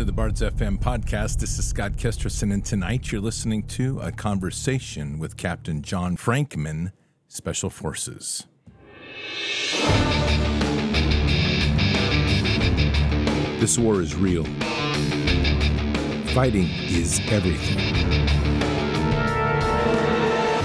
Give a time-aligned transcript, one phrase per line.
[0.00, 1.40] to the Bards FM podcast.
[1.40, 6.92] This is Scott Kesterson, and tonight you're listening to a conversation with Captain John Frankman,
[7.28, 8.46] Special Forces.
[13.60, 14.44] This war is real.
[16.32, 17.78] Fighting is everything.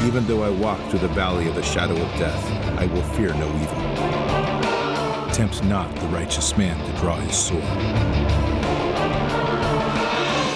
[0.08, 3.34] Even though I walk through the valley of the shadow of death, I will fear
[3.34, 5.34] no evil.
[5.34, 8.45] Tempt not the righteous man to draw his sword.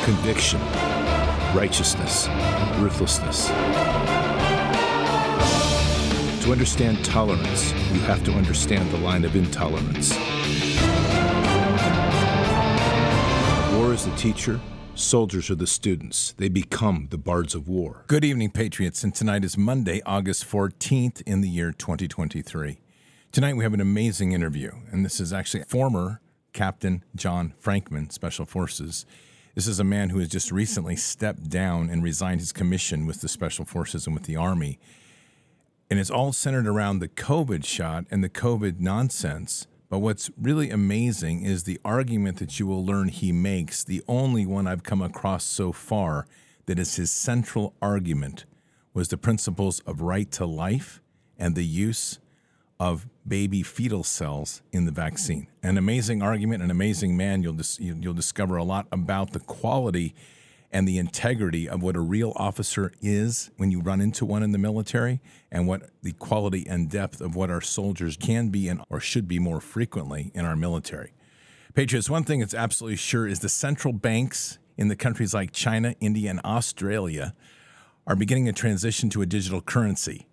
[0.09, 0.59] Conviction,
[1.53, 2.27] righteousness,
[2.79, 3.49] ruthlessness.
[6.43, 10.17] To understand tolerance, you have to understand the line of intolerance.
[13.75, 14.59] War is the teacher,
[14.95, 16.33] soldiers are the students.
[16.37, 18.03] They become the bards of war.
[18.07, 22.79] Good evening, Patriots, and tonight is Monday, August 14th in the year 2023.
[23.31, 26.19] Tonight we have an amazing interview, and this is actually former
[26.51, 29.05] Captain John Frankman, Special Forces.
[29.55, 33.21] This is a man who has just recently stepped down and resigned his commission with
[33.21, 34.79] the Special Forces and with the Army.
[35.89, 40.69] And it's all centered around the COVID shot and the COVID nonsense but what's really
[40.69, 45.01] amazing is the argument that you will learn he makes, the only one I've come
[45.01, 46.27] across so far
[46.67, 48.45] that is his central argument
[48.93, 51.01] was the principles of right to life
[51.39, 52.19] and the use
[52.79, 55.47] of baby fetal cells in the vaccine.
[55.63, 57.43] An amazing argument, an amazing man.
[57.43, 60.15] You'll dis- you'll discover a lot about the quality
[60.71, 64.51] and the integrity of what a real officer is when you run into one in
[64.51, 65.19] the military
[65.51, 69.27] and what the quality and depth of what our soldiers can be and or should
[69.27, 71.13] be more frequently in our military.
[71.73, 75.95] Patriots, one thing that's absolutely sure is the central banks in the countries like China,
[75.99, 77.33] India, and Australia
[78.05, 80.27] are beginning a transition to a digital currency.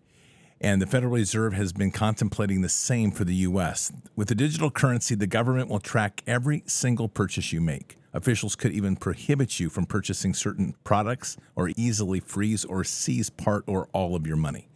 [0.61, 3.93] And the Federal Reserve has been contemplating the same for the US.
[4.15, 7.99] With a digital currency, the government will track every single purchase you make.
[8.15, 13.65] Officials could even prohibit you from purchasing certain products or easily freeze or seize part
[13.67, 14.69] or all of your money.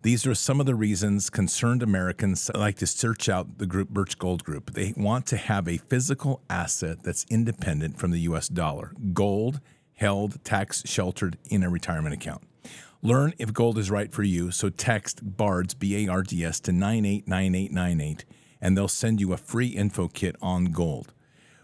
[0.00, 4.16] These are some of the reasons concerned Americans like to search out the group Birch
[4.16, 4.72] Gold Group.
[4.72, 9.60] They want to have a physical asset that's independent from the US dollar, gold
[9.94, 12.47] held tax sheltered in a retirement account.
[13.00, 16.58] Learn if gold is right for you, so text BARDS B A R D S
[16.60, 18.24] to 989898
[18.60, 21.12] and they'll send you a free info kit on gold.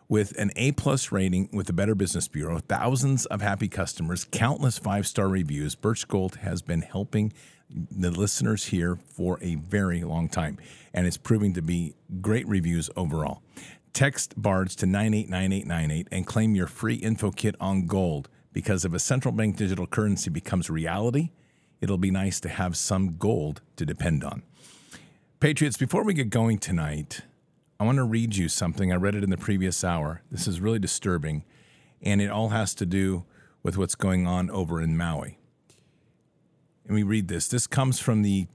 [0.08, 4.78] With an A plus rating with the Better Business Bureau, thousands of happy customers, countless
[4.78, 7.32] five star reviews, Birch Gold has been helping
[7.68, 10.58] the listeners here for a very long time,
[10.92, 13.42] and it's proving to be great reviews overall.
[13.92, 18.98] Text BARDS to 989898 and claim your free info kit on gold because if a
[18.98, 21.30] central bank digital currency becomes reality,
[21.82, 24.42] it'll be nice to have some gold to depend on.
[25.40, 27.20] Patriots, before we get going tonight,
[27.78, 28.90] I want to read you something.
[28.90, 30.22] I read it in the previous hour.
[30.30, 31.44] This is really disturbing,
[32.00, 33.24] and it all has to do
[33.62, 35.38] with what's going on over in Maui.
[36.86, 37.48] And we read this.
[37.48, 38.46] This comes from the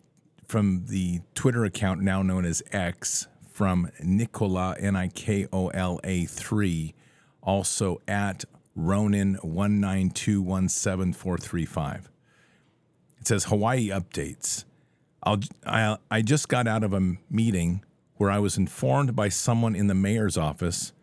[0.47, 5.99] from the Twitter account now known as X from Nicola N I K O L
[6.03, 6.95] A three,
[7.43, 8.45] also at
[8.79, 12.09] Ronin one nine two one seven four three five.
[13.19, 14.63] It says Hawaii updates.
[15.21, 17.83] I'll, I, I just got out of a meeting
[18.15, 20.93] where I was informed by someone in the mayor's office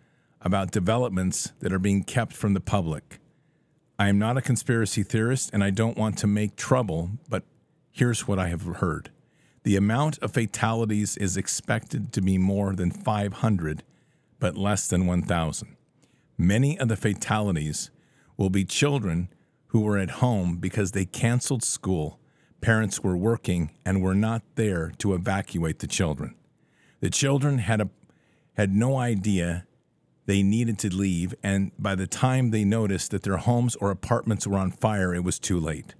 [0.40, 3.18] about developments that are being kept from the public.
[3.98, 7.42] I am not a conspiracy theorist and I don't want to make trouble, but
[7.92, 9.10] here's what I have heard.
[9.64, 13.82] The amount of fatalities is expected to be more than 500,
[14.38, 15.75] but less than 1,000.
[16.38, 17.90] Many of the fatalities
[18.36, 19.28] will be children
[19.68, 22.20] who were at home because they canceled school,
[22.60, 26.34] parents were working, and were not there to evacuate the children.
[27.00, 27.90] The children had a
[28.56, 29.66] had no idea
[30.24, 34.46] they needed to leave, and by the time they noticed that their homes or apartments
[34.46, 35.94] were on fire, it was too late.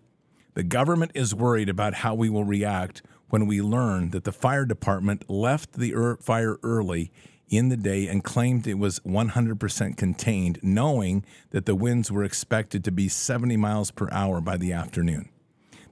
[0.54, 4.64] The government is worried about how we will react when we learn that the fire
[4.64, 7.12] department left the fire early
[7.48, 12.84] in the day and claimed it was 100% contained, knowing that the winds were expected
[12.84, 15.28] to be 70 miles per hour by the afternoon.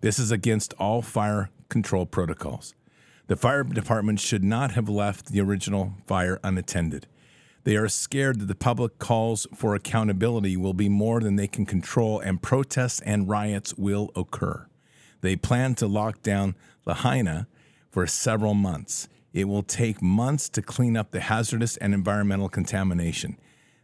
[0.01, 2.75] This is against all fire control protocols.
[3.27, 7.07] The fire department should not have left the original fire unattended.
[7.65, 11.65] They are scared that the public calls for accountability will be more than they can
[11.65, 14.67] control and protests and riots will occur.
[15.23, 16.55] They plan to lock down
[16.85, 17.47] Lahaina
[17.91, 19.09] for several months.
[19.35, 23.37] It will take months to clean up the hazardous and environmental contamination.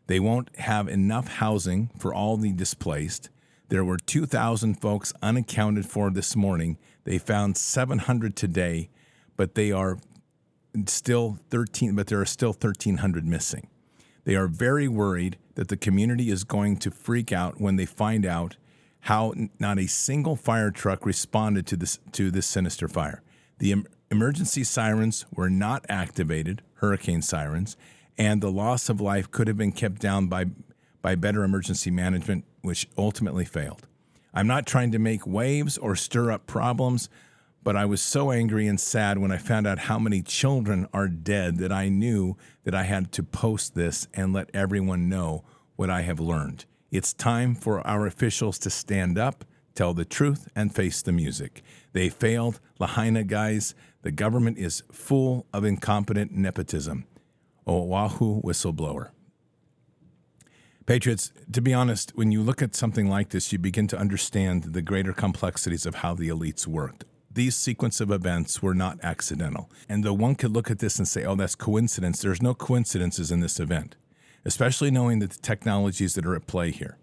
[0.06, 3.28] They won't have enough housing for all the displaced.
[3.68, 6.78] There were 2,000 folks unaccounted for this morning.
[7.04, 8.88] They found 700 today
[9.40, 9.98] but they are
[10.86, 13.68] still 13 but there are still 1300 missing
[14.24, 18.26] They are very worried that the community is going to freak out when they find
[18.26, 18.58] out
[19.04, 23.22] how not a single fire truck responded to this to this sinister fire.
[23.60, 27.76] The emergency sirens were not activated, hurricane sirens,
[28.18, 30.46] and the loss of life could have been kept down by
[31.02, 33.86] by better emergency management, which ultimately failed.
[34.34, 37.08] I'm not trying to make waves or stir up problems,
[37.62, 41.08] but I was so angry and sad when I found out how many children are
[41.08, 45.44] dead that I knew that I had to post this and let everyone know
[45.76, 46.66] what I have learned.
[46.90, 51.62] It's time for our officials to stand up, tell the truth, and face the music.
[51.92, 52.60] They failed.
[52.78, 57.04] Lahaina guys, the government is full of incompetent nepotism.
[57.66, 59.10] Oahu whistleblower.
[60.86, 64.64] Patriots, to be honest, when you look at something like this, you begin to understand
[64.64, 67.04] the greater complexities of how the elites worked.
[67.32, 69.70] These sequence of events were not accidental.
[69.88, 73.30] And though one could look at this and say, oh, that's coincidence, there's no coincidences
[73.30, 73.94] in this event,
[74.44, 76.98] especially knowing that the technologies that are at play here.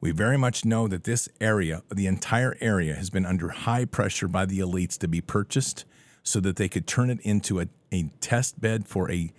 [0.00, 4.28] We very much know that this area, the entire area, has been under high pressure
[4.28, 5.84] by the elites to be purchased
[6.26, 9.32] so that they could turn it into a, a test bed for a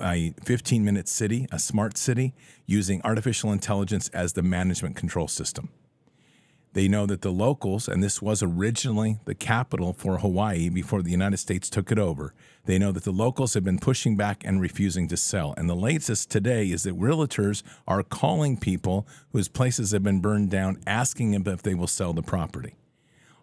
[0.00, 2.32] a 15 minute city, a smart city,
[2.64, 5.68] using artificial intelligence as the management control system.
[6.74, 11.10] They know that the locals, and this was originally the capital for Hawaii before the
[11.10, 12.34] United States took it over,
[12.66, 15.54] they know that the locals have been pushing back and refusing to sell.
[15.56, 20.50] And the latest today is that realtors are calling people whose places have been burned
[20.50, 22.74] down, asking them if they will sell the property.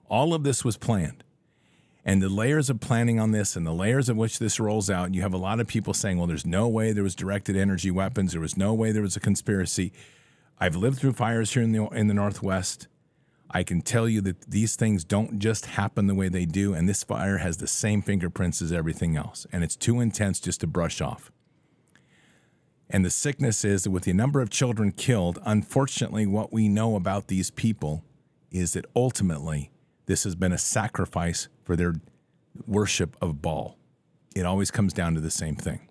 [0.09, 1.23] All of this was planned
[2.03, 5.13] and the layers of planning on this and the layers of which this rolls out,
[5.13, 7.91] you have a lot of people saying, well, there's no way there was directed energy
[7.91, 8.31] weapons.
[8.31, 9.93] There was no way there was a conspiracy.
[10.59, 12.87] I've lived through fires here in the, in the Northwest.
[13.51, 16.87] I can tell you that these things don't just happen the way they do, and
[16.87, 20.67] this fire has the same fingerprints as everything else, and it's too intense just to
[20.67, 21.31] brush off.
[22.89, 26.95] And the sickness is that with the number of children killed, unfortunately, what we know
[26.95, 28.03] about these people
[28.51, 29.71] is that ultimately
[30.05, 31.95] this has been a sacrifice for their
[32.65, 33.77] worship of Baal.
[34.35, 35.87] It always comes down to the same thing.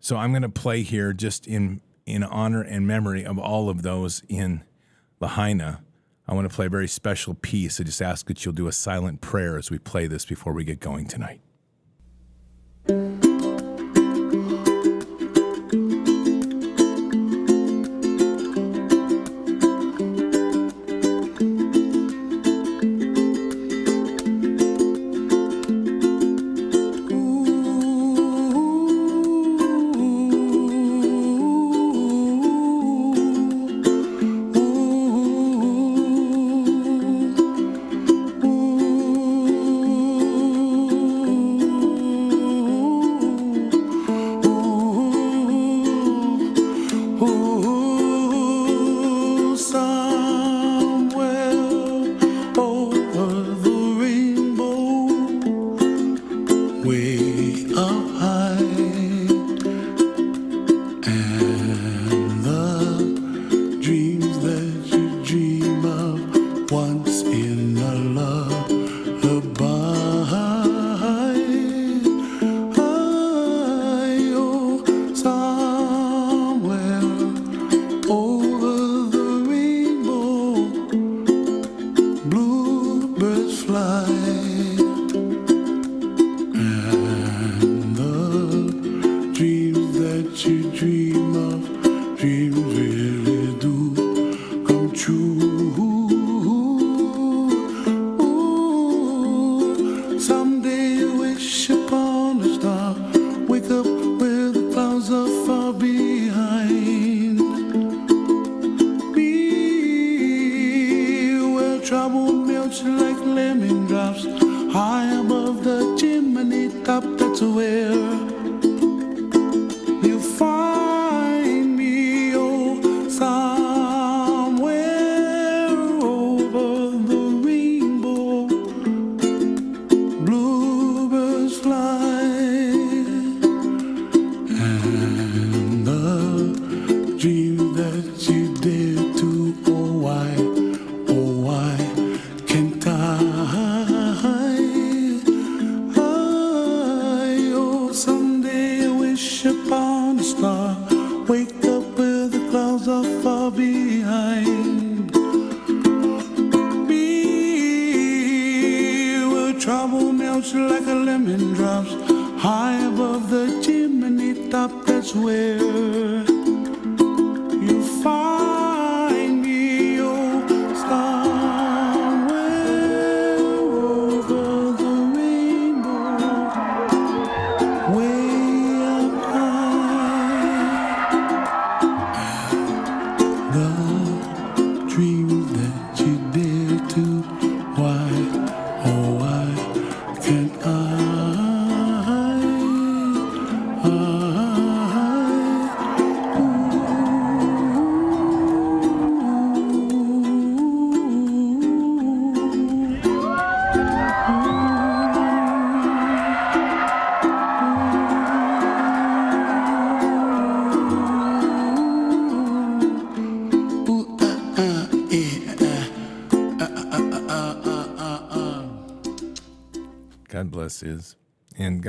[0.00, 3.82] So I'm going to play here just in in honor and memory of all of
[3.82, 4.64] those in
[5.20, 5.82] Lahaina.
[6.26, 7.80] I want to play a very special piece.
[7.80, 10.64] I just ask that you'll do a silent prayer as we play this before we
[10.64, 11.40] get going tonight.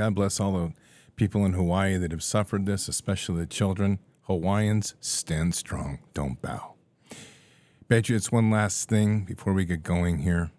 [0.04, 0.74] God bless all the
[1.16, 4.00] people in Hawaii that have suffered this, especially the children.
[4.24, 6.74] Hawaiians, stand strong, don't bow.
[7.88, 10.50] Patriots, one last thing before we get going here,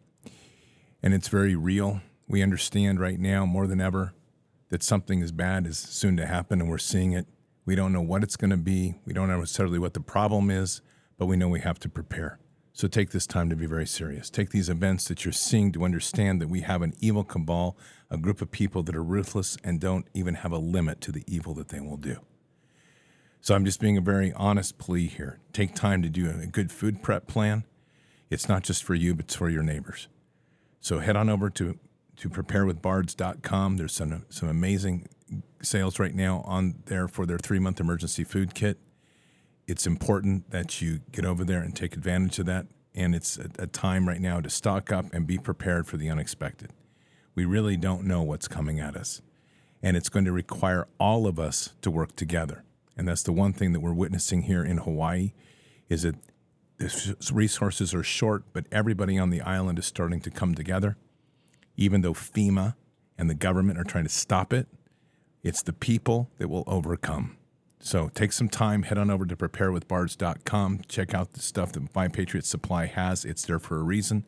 [1.04, 2.02] and it's very real.
[2.28, 4.16] We understand right now more than ever
[4.70, 7.28] that something as bad is soon to happen, and we're seeing it.
[7.68, 8.96] We don't know what it's going to be.
[9.06, 10.82] We don't know necessarily what the problem is,
[11.20, 12.40] but we know we have to prepare.
[12.76, 14.30] So take this time to be very serious.
[14.30, 17.78] Take these events that you're seeing to understand that we have an evil cabal,
[18.12, 21.24] a group of people that are ruthless and don't even have a limit to the
[21.26, 22.18] evil that they will do.
[23.40, 25.40] So I'm just being a very honest plea here.
[25.54, 27.64] Take time to do a good food prep plan.
[28.30, 30.10] It's not just for you, but it's for your neighbors.
[30.82, 31.80] So head on over to,
[32.18, 33.78] to preparewithbards.com.
[33.78, 35.08] There's some, some amazing
[35.62, 38.80] sales right now on there for their three month emergency food kit
[39.68, 42.68] it's important that you get over there and take advantage of that.
[42.94, 46.10] And it's a, a, time right now to stock up and be prepared for the
[46.10, 46.72] unexpected.
[47.34, 49.22] We really don't know what's coming at us.
[49.84, 52.64] And it's going to require all of us to work together.
[52.98, 55.34] And that's the one thing that we're witnessing here in Hawaii
[55.90, 56.16] is that
[56.78, 60.98] the resources are short, but everybody on the island is starting to come together.
[61.76, 62.76] Even though FEMA
[63.18, 64.68] and the government are trying to stop it,
[65.44, 67.38] it's the people that will overcome.
[67.86, 72.08] So take some time, head on over to preparewithbards.com, check out the stuff that My
[72.08, 73.24] Patriot Supply has.
[73.24, 74.26] It's there for a reason.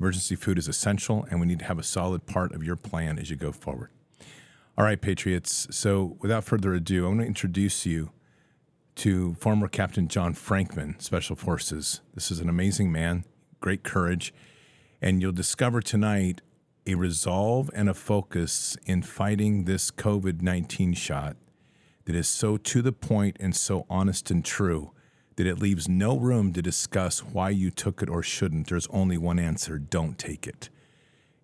[0.00, 3.18] Emergency food is essential, and we need to have a solid part of your plan
[3.18, 3.90] as you go forward.
[4.78, 5.68] All right, Patriots.
[5.70, 8.12] So without further ado, I want to introduce you
[8.94, 12.00] to former Captain John Frankman, Special Forces.
[12.14, 13.26] This is an amazing man,
[13.60, 14.32] great courage,
[15.02, 16.40] and you'll discover tonight
[16.86, 21.36] a resolve and a focus in fighting this COVID 19 shot
[22.06, 24.92] that is so to the point and so honest and true
[25.36, 28.68] that it leaves no room to discuss why you took it or shouldn't.
[28.68, 30.70] There's only one answer don't take it.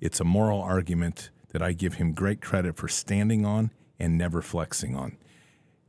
[0.01, 4.41] It's a moral argument that I give him great credit for standing on and never
[4.41, 5.19] flexing on.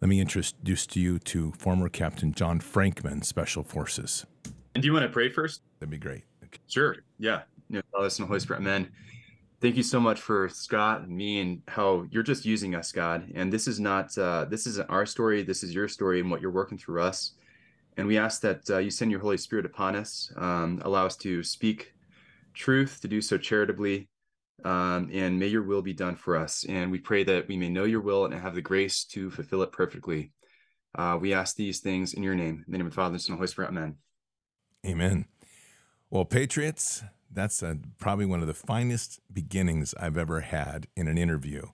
[0.02, 4.26] Let me introduce to you to former Captain John Frankman, Special Forces.
[4.76, 5.62] And do you want to pray first?
[5.80, 6.24] That'd be great.
[6.44, 6.60] Okay.
[6.68, 6.98] Sure.
[7.18, 7.44] Yeah.
[7.70, 8.90] Know, Father, Son, Holy Spirit, Amen
[9.64, 13.32] thank you so much for Scott and me and how you're just using us, God.
[13.34, 15.42] And this is not uh, this isn't our story.
[15.42, 17.32] This is your story and what you're working through us.
[17.96, 21.16] And we ask that uh, you send your Holy Spirit upon us, um, allow us
[21.18, 21.94] to speak
[22.54, 24.10] truth, to do so charitably,
[24.66, 26.66] um, and may your will be done for us.
[26.68, 29.62] And we pray that we may know your will and have the grace to fulfill
[29.62, 30.34] it perfectly.
[30.96, 33.34] Uh, we ask these things in your name, in the name of the Father, Son,
[33.34, 33.70] and Holy Spirit.
[33.70, 33.96] Amen.
[34.86, 35.26] Amen.
[36.10, 41.18] Well, Patriots, that's a, probably one of the finest beginnings I've ever had in an
[41.18, 41.68] interview.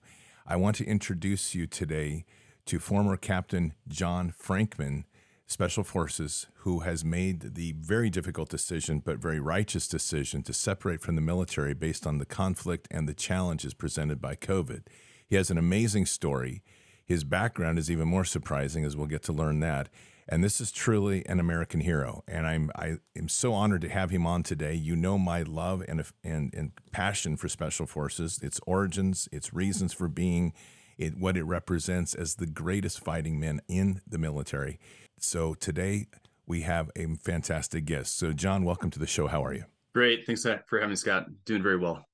[0.46, 2.24] I want to introduce you today
[2.66, 5.04] to former Captain John Frankman,
[5.46, 11.02] Special Forces, who has made the very difficult decision, but very righteous decision, to separate
[11.02, 14.82] from the military based on the conflict and the challenges presented by COVID.
[15.26, 16.62] He has an amazing story.
[17.04, 19.88] His background is even more surprising, as we'll get to learn that.
[20.32, 24.10] And this is truly an American hero, and I'm I am so honored to have
[24.10, 24.74] him on today.
[24.74, 29.92] You know my love and and and passion for Special Forces, its origins, its reasons
[29.92, 30.52] for being,
[30.96, 34.78] it what it represents as the greatest fighting men in the military.
[35.18, 36.06] So today
[36.46, 38.16] we have a fantastic guest.
[38.16, 39.26] So John, welcome to the show.
[39.26, 39.64] How are you?
[39.94, 41.26] Great, thanks for having me, Scott.
[41.44, 42.06] Doing very well.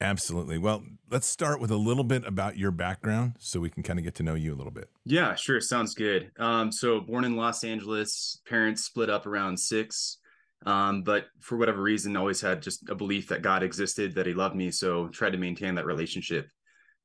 [0.00, 0.56] Absolutely.
[0.56, 4.04] Well, let's start with a little bit about your background so we can kind of
[4.04, 4.88] get to know you a little bit.
[5.04, 5.60] Yeah, sure.
[5.60, 6.30] Sounds good.
[6.38, 10.18] Um, so, born in Los Angeles, parents split up around six.
[10.64, 14.32] Um, but for whatever reason, always had just a belief that God existed, that He
[14.32, 14.70] loved me.
[14.70, 16.48] So, tried to maintain that relationship.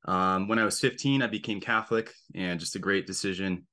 [0.06, 3.66] Um, when I was 15, I became Catholic and just a great decision.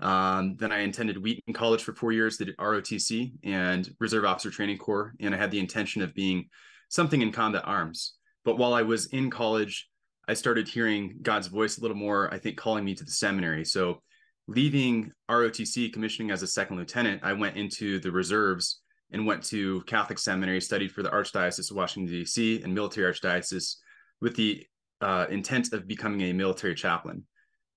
[0.00, 4.78] Um, then I attended Wheaton College for four years, did ROTC and Reserve Officer Training
[4.78, 5.14] Corps.
[5.18, 6.48] And I had the intention of being
[6.88, 8.14] something in combat arms.
[8.44, 9.88] But while I was in college,
[10.28, 13.64] I started hearing God's voice a little more, I think calling me to the seminary.
[13.64, 14.02] So
[14.46, 18.80] leaving ROTC commissioning as a second lieutenant, I went into the reserves
[19.10, 22.62] and went to Catholic seminary, studied for the Archdiocese of Washington, D.C.
[22.62, 23.76] and military archdiocese
[24.20, 24.66] with the
[25.00, 27.24] uh, intent of becoming a military chaplain.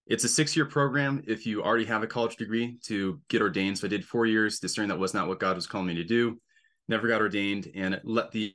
[0.07, 3.77] It's a six year program if you already have a college degree to get ordained.
[3.77, 6.03] So I did four years, discerning that was not what God was calling me to
[6.03, 6.37] do,
[6.89, 8.53] never got ordained, and let the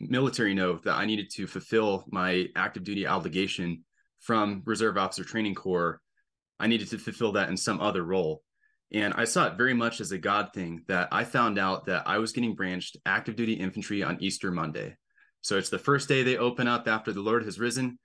[0.00, 3.84] military know that I needed to fulfill my active duty obligation
[4.20, 6.00] from Reserve Officer Training Corps.
[6.58, 8.42] I needed to fulfill that in some other role.
[8.92, 12.04] And I saw it very much as a God thing that I found out that
[12.06, 14.96] I was getting branched active duty infantry on Easter Monday.
[15.42, 17.98] So it's the first day they open up after the Lord has risen.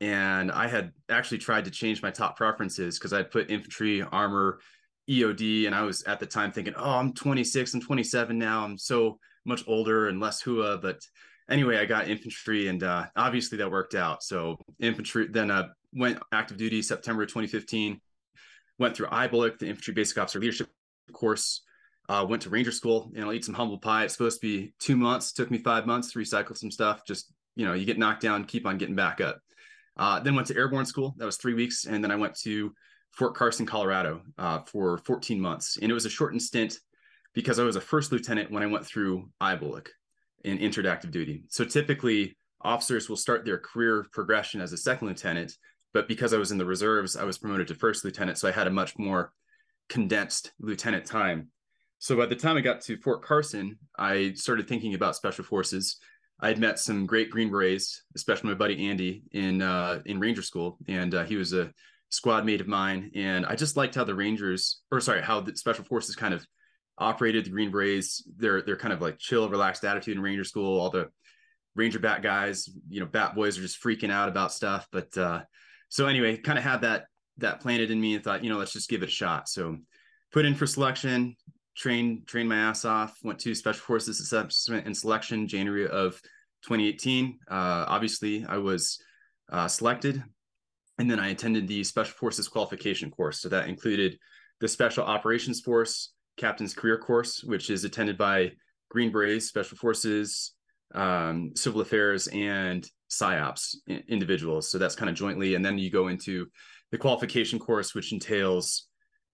[0.00, 4.60] And I had actually tried to change my top preferences because I'd put infantry, armor,
[5.10, 5.66] EOD.
[5.66, 8.64] And I was at the time thinking, oh, I'm 26, I'm 27 now.
[8.64, 10.78] I'm so much older and less HUA.
[10.80, 11.00] But
[11.50, 14.22] anyway, I got infantry and uh, obviously that worked out.
[14.22, 18.00] So infantry, then uh, went active duty September 2015
[18.78, 20.68] went through IBOLC, the Infantry Basic Officer Leadership
[21.12, 21.62] course.
[22.08, 24.04] Uh, went to Ranger School and I'll eat some humble pie.
[24.04, 25.32] It's supposed to be two months.
[25.32, 27.02] Took me five months to recycle some stuff.
[27.06, 29.40] Just you know, you get knocked down, keep on getting back up.
[29.96, 31.14] Uh, then went to Airborne School.
[31.18, 32.72] That was three weeks, and then I went to
[33.10, 35.76] Fort Carson, Colorado, uh, for 14 months.
[35.82, 36.78] And it was a shortened stint
[37.34, 39.88] because I was a first lieutenant when I went through IBOLC
[40.44, 41.44] and entered active duty.
[41.48, 45.52] So typically, officers will start their career progression as a second lieutenant
[45.92, 48.38] but because I was in the reserves, I was promoted to first lieutenant.
[48.38, 49.32] So I had a much more
[49.88, 51.48] condensed lieutenant time.
[51.98, 55.96] So by the time I got to Fort Carson, I started thinking about special forces.
[56.40, 60.42] I had met some great Green Berets, especially my buddy Andy in uh, in Ranger
[60.42, 61.72] School, and uh, he was a
[62.10, 63.10] squad mate of mine.
[63.16, 66.46] And I just liked how the Rangers, or sorry, how the special forces kind of
[66.98, 67.44] operated.
[67.44, 70.80] The Green Berets, they're kind of like chill, relaxed attitude in Ranger School.
[70.80, 71.08] All the
[71.74, 75.42] Ranger bat guys, you know, bat boys are just freaking out about stuff, but uh,
[75.88, 77.06] so anyway, kind of had that
[77.38, 79.48] that planted in me and thought, you know, let's just give it a shot.
[79.48, 79.78] So
[80.32, 81.36] put in for selection,
[81.76, 86.20] trained trained my ass off, went to special forces assessment and selection January of
[86.64, 87.38] 2018.
[87.48, 88.98] Uh, obviously, I was
[89.50, 90.22] uh, selected,
[90.98, 93.40] and then I attended the special forces qualification course.
[93.40, 94.18] So that included
[94.60, 98.52] the special operations force captain's career course, which is attended by
[98.90, 100.54] Green Berets, special forces,
[100.94, 103.74] um, civil affairs, and psyops
[104.08, 104.70] individuals.
[104.70, 105.54] So that's kind of jointly.
[105.54, 106.46] And then you go into
[106.90, 108.88] the qualification course, which entails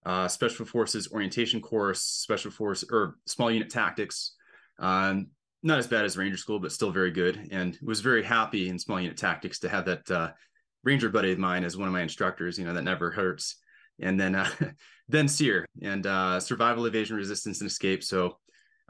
[0.05, 4.35] uh, special forces orientation course, special force or small unit tactics.
[4.79, 5.27] Um,
[5.63, 7.47] not as bad as Ranger School, but still very good.
[7.51, 10.31] And was very happy in small unit tactics to have that uh,
[10.83, 12.59] Ranger buddy of mine as one of my instructors.
[12.59, 13.55] You know that never hurts.
[14.01, 14.49] And then uh,
[15.07, 18.03] then SERE and uh, survival, evasion, resistance, and escape.
[18.03, 18.37] So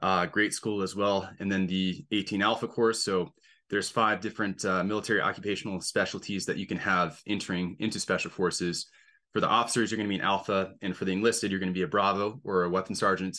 [0.01, 1.29] uh, great school as well.
[1.39, 3.03] And then the 18 Alpha course.
[3.03, 3.33] So
[3.69, 8.87] there's five different uh, military occupational specialties that you can have entering into special forces.
[9.33, 11.71] For the officers, you're going to be an alpha, and for the enlisted, you're going
[11.71, 13.37] to be a bravo or a weapon sergeant,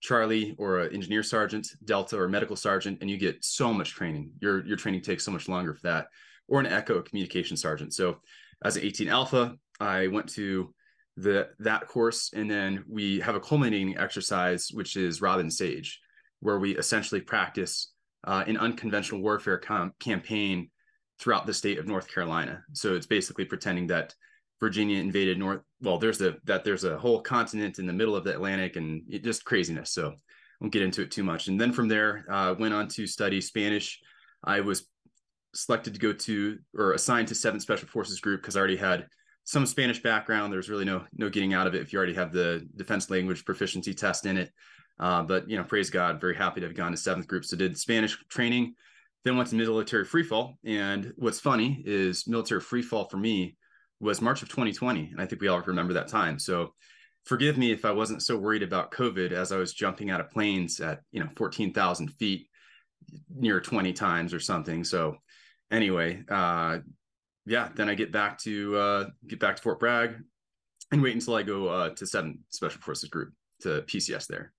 [0.00, 4.32] Charlie or an engineer sergeant, Delta or medical sergeant, and you get so much training.
[4.40, 6.08] Your your training takes so much longer for that,
[6.48, 7.94] or an Echo communication sergeant.
[7.94, 8.18] So,
[8.62, 10.74] as an 18 Alpha, I went to
[11.18, 16.00] the that course, and then we have a culminating exercise, which is Robin Sage,
[16.40, 17.92] where we essentially practice
[18.24, 20.70] uh, an unconventional warfare com- campaign
[21.18, 22.62] throughout the state of North Carolina.
[22.72, 24.14] So it's basically pretending that
[24.60, 25.62] Virginia invaded North.
[25.80, 29.02] Well, there's the that there's a whole continent in the middle of the Atlantic, and
[29.08, 29.92] it, just craziness.
[29.92, 30.14] So
[30.60, 31.48] won't get into it too much.
[31.48, 34.00] And then from there, uh, went on to study Spanish.
[34.44, 34.86] I was
[35.54, 39.06] selected to go to or assigned to Seventh Special Forces Group because I already had
[39.48, 40.52] some Spanish background.
[40.52, 43.46] There's really no no getting out of it if you already have the defense language
[43.46, 44.52] proficiency test in it.
[45.00, 47.46] Uh, but you know, praise God, very happy to have gone to seventh group.
[47.46, 48.74] So did Spanish training,
[49.24, 50.58] then went to military free fall.
[50.66, 53.56] And what's funny is military free fall for me
[54.00, 56.38] was March of 2020, and I think we all remember that time.
[56.38, 56.74] So
[57.24, 60.28] forgive me if I wasn't so worried about COVID as I was jumping out of
[60.28, 62.48] planes at you know 14,000 feet
[63.34, 64.84] near 20 times or something.
[64.84, 65.16] So
[65.70, 66.80] anyway, uh,
[67.48, 70.16] yeah, then I get back to uh, get back to Fort Bragg
[70.92, 74.52] and wait until I go uh, to seven Special Forces Group to PCS there.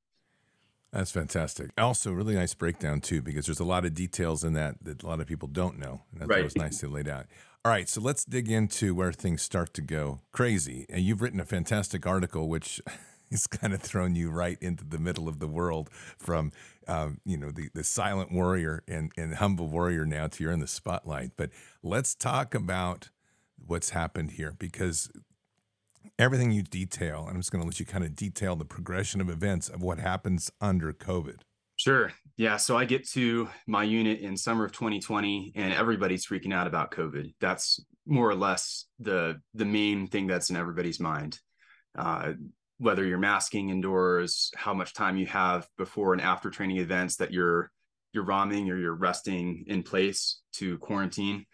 [0.92, 1.70] That's fantastic.
[1.78, 5.08] Also, really nice breakdown too, because there's a lot of details in that that a
[5.08, 6.02] lot of people don't know.
[6.12, 6.44] And that's right.
[6.44, 7.28] was nice to lay out.
[7.66, 10.86] All right, so let's dig into where things start to go crazy.
[10.90, 12.82] And you've written a fantastic article, which
[13.32, 16.52] is kind of thrown you right into the middle of the world from,
[16.88, 20.60] um, you know, the, the silent warrior and, and humble warrior now to you're in
[20.60, 21.32] the spotlight.
[21.38, 21.50] But
[21.84, 23.10] let's talk about
[23.66, 25.10] what's happened here because
[26.18, 29.22] everything you detail, and I'm just going to let you kind of detail the progression
[29.22, 31.40] of events of what happens under COVID.
[31.76, 32.12] Sure.
[32.36, 32.58] Yeah.
[32.58, 36.92] So I get to my unit in summer of 2020, and everybody's freaking out about
[36.92, 37.34] COVID.
[37.40, 41.40] That's more or less the the main thing that's in everybody's mind.
[41.98, 42.34] Uh,
[42.80, 47.32] whether you're masking indoors, how much time you have before and after training events that
[47.32, 47.72] you're
[48.12, 51.46] you're ROMing or you're resting in place to quarantine.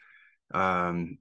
[0.54, 1.18] Um,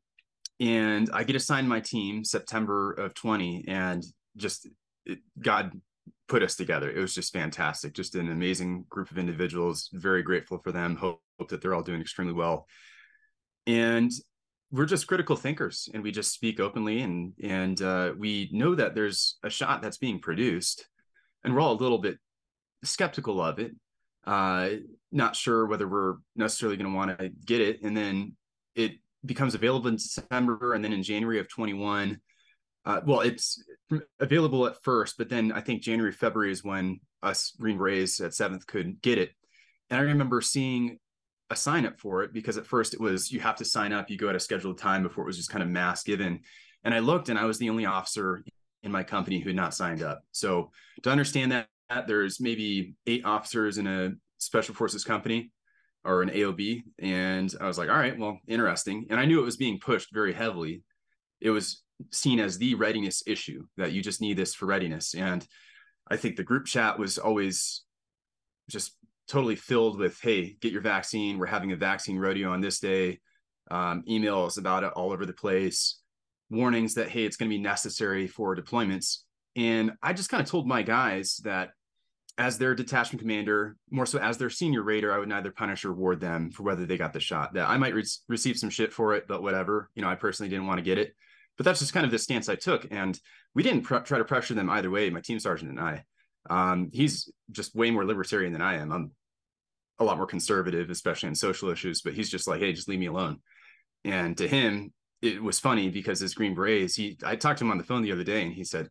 [0.60, 4.04] and I get assigned my team September of 20, and
[4.36, 4.68] just
[5.04, 5.72] it, God
[6.28, 6.90] put us together.
[6.90, 9.90] It was just fantastic, just an amazing group of individuals.
[9.92, 10.96] Very grateful for them.
[10.96, 12.66] Hope, hope that they're all doing extremely well.
[13.66, 14.12] And
[14.74, 18.94] we're just critical thinkers and we just speak openly and and uh, we know that
[18.94, 20.88] there's a shot that's being produced
[21.44, 22.18] and we're all a little bit
[22.82, 23.70] skeptical of it.
[24.26, 24.70] Uh,
[25.12, 28.34] not sure whether we're necessarily going to want to get it and then
[28.74, 28.92] it
[29.24, 32.18] becomes available in december and then in january of 21
[32.86, 33.62] uh, well it's
[34.18, 38.34] available at first but then i think january february is when us green berets at
[38.34, 39.30] seventh could get it.
[39.90, 40.98] And i remember seeing
[41.50, 44.10] a sign up for it because at first it was you have to sign up,
[44.10, 46.40] you go at a scheduled time before it was just kind of mass given.
[46.84, 48.44] And I looked and I was the only officer
[48.82, 50.22] in my company who had not signed up.
[50.32, 50.70] So
[51.02, 51.68] to understand that,
[52.06, 55.50] there's maybe eight officers in a special forces company
[56.04, 56.82] or an AOB.
[56.98, 59.06] And I was like, all right, well, interesting.
[59.10, 60.82] And I knew it was being pushed very heavily.
[61.40, 65.14] It was seen as the readiness issue that you just need this for readiness.
[65.14, 65.46] And
[66.08, 67.82] I think the group chat was always
[68.68, 68.92] just
[69.28, 71.38] totally filled with hey get your vaccine.
[71.38, 73.20] We're having a vaccine rodeo on this day.
[73.70, 76.00] Um, emails about it all over the place.
[76.50, 79.18] Warnings that hey it's going to be necessary for deployments.
[79.56, 81.70] And i just kind of told my guys that
[82.36, 85.90] as their detachment commander more so as their senior rater i would neither punish or
[85.90, 87.54] reward them for whether they got the shot.
[87.54, 89.90] That i might re- receive some shit for it but whatever.
[89.94, 91.14] You know i personally didn't want to get it.
[91.56, 93.18] But that's just kind of the stance i took and
[93.54, 96.04] we didn't pr- try to pressure them either way my team sergeant and i
[96.50, 98.92] um, he's just way more libertarian than I am.
[98.92, 99.12] I'm
[99.98, 102.98] a lot more conservative, especially in social issues, but he's just like, hey, just leave
[102.98, 103.40] me alone.
[104.04, 107.70] And to him, it was funny because his Green Berets, he I talked to him
[107.70, 108.88] on the phone the other day and he said,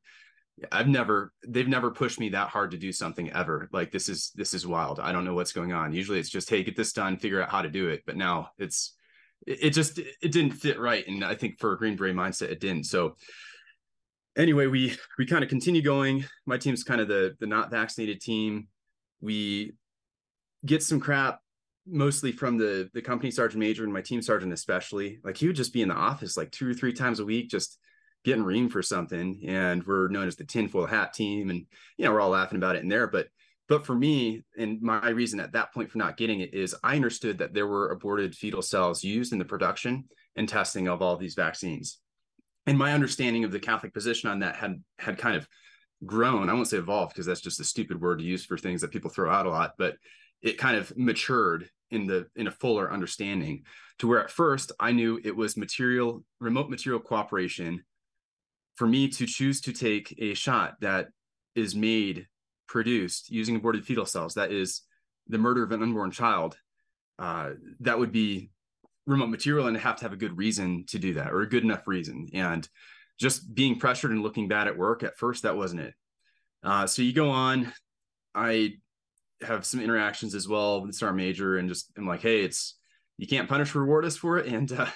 [0.72, 3.70] I've never they've never pushed me that hard to do something ever.
[3.72, 5.00] Like this is this is wild.
[5.00, 5.94] I don't know what's going on.
[5.94, 8.04] Usually it's just, hey, get this done, figure out how to do it.
[8.06, 8.96] But now it's
[9.46, 11.06] it, just it didn't fit right.
[11.08, 12.86] And I think for a Green Beret mindset, it didn't.
[12.86, 13.16] So
[14.36, 16.26] anyway, we we kind of continue going.
[16.46, 18.68] My team's kind of the the not vaccinated team.
[19.22, 19.74] We
[20.66, 21.40] get some crap
[21.86, 25.20] mostly from the the company sergeant major and my team sergeant especially.
[25.24, 27.50] Like he would just be in the office like two or three times a week,
[27.50, 27.78] just
[28.24, 29.44] getting reamed for something.
[29.48, 31.66] And we're known as the tinfoil hat team, and
[31.98, 33.08] you know we're all laughing about it in there.
[33.08, 33.28] But
[33.70, 36.96] but for me, and my reason at that point for not getting it is I
[36.96, 41.16] understood that there were aborted fetal cells used in the production and testing of all
[41.16, 42.00] these vaccines
[42.66, 45.48] and my understanding of the Catholic position on that had had kind of
[46.06, 46.50] grown.
[46.50, 48.92] I won't say evolved because that's just a stupid word to use for things that
[48.92, 49.96] people throw out a lot, but
[50.42, 53.64] it kind of matured in the in a fuller understanding
[54.00, 57.84] to where at first I knew it was material remote material cooperation
[58.76, 61.10] for me to choose to take a shot that
[61.56, 62.28] is made
[62.68, 64.82] produced using aborted fetal cells that is
[65.28, 66.58] the murder of an unborn child
[67.20, 68.50] uh, that would be
[69.06, 71.64] remote material and have to have a good reason to do that or a good
[71.64, 72.30] enough reason.
[72.34, 72.68] And
[73.20, 75.94] just being pressured and looking bad at work at first, that wasn't it.
[76.64, 77.72] Uh, so you go on.
[78.34, 78.76] I
[79.42, 82.76] have some interactions as well with sergeant major and just I'm like, hey, it's
[83.18, 84.88] you can't punish reward us for it, and uh,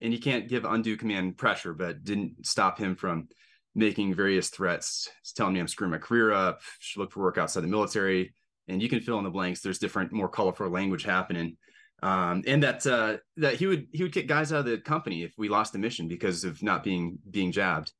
[0.00, 3.28] and you can't give undue command pressure, but didn't stop him from
[3.74, 5.10] making various threats.
[5.36, 8.34] Telling me I'm screwing my career up, should look for work outside the military,
[8.66, 9.60] and you can fill in the blanks.
[9.60, 11.58] There's different, more colorful language happening
[12.02, 15.22] um, and that uh, that he would he would kick guys out of the company
[15.22, 17.92] if we lost the mission because of not being being jabbed,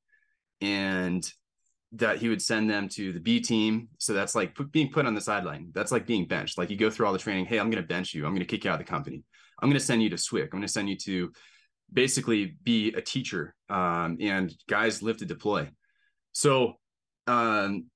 [0.61, 1.31] and
[1.93, 3.89] that he would send them to the B team.
[3.99, 5.71] So that's like put, being put on the sideline.
[5.75, 6.57] That's like being benched.
[6.57, 7.47] Like you go through all the training.
[7.47, 8.25] Hey, I'm going to bench you.
[8.25, 9.25] I'm going to kick you out of the company.
[9.61, 10.45] I'm going to send you to SWCS.
[10.45, 11.33] I'm going to send you to
[11.93, 13.55] basically be a teacher.
[13.69, 15.69] Um, and guys live to deploy.
[16.33, 16.75] So
[17.27, 17.87] um,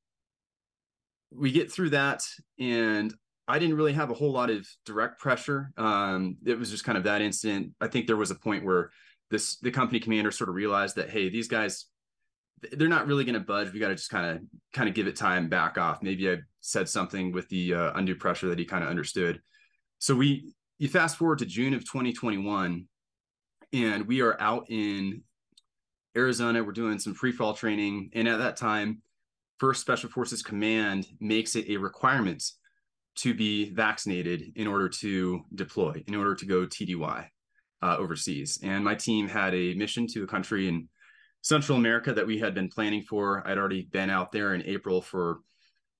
[1.32, 2.22] we get through that,
[2.58, 3.14] and
[3.46, 5.70] I didn't really have a whole lot of direct pressure.
[5.76, 7.72] Um, it was just kind of that incident.
[7.80, 8.90] I think there was a point where
[9.30, 11.86] this the company commander sort of realized that hey, these guys
[12.72, 13.72] they're not really going to budge.
[13.72, 16.02] We got to just kind of kind of give it time, back off.
[16.02, 19.40] Maybe I said something with the uh, undue pressure that he kind of understood.
[19.98, 22.86] So we you fast forward to June of 2021,
[23.72, 25.22] and we are out in
[26.16, 26.64] Arizona.
[26.64, 29.02] We're doing some free fall training, and at that time,
[29.58, 32.42] First Special Forces Command makes it a requirement
[33.16, 37.28] to be vaccinated in order to deploy, in order to go TDY
[37.82, 38.58] uh, overseas.
[38.62, 40.88] And my team had a mission to a country in
[41.42, 43.46] Central America that we had been planning for.
[43.46, 45.40] I'd already been out there in April for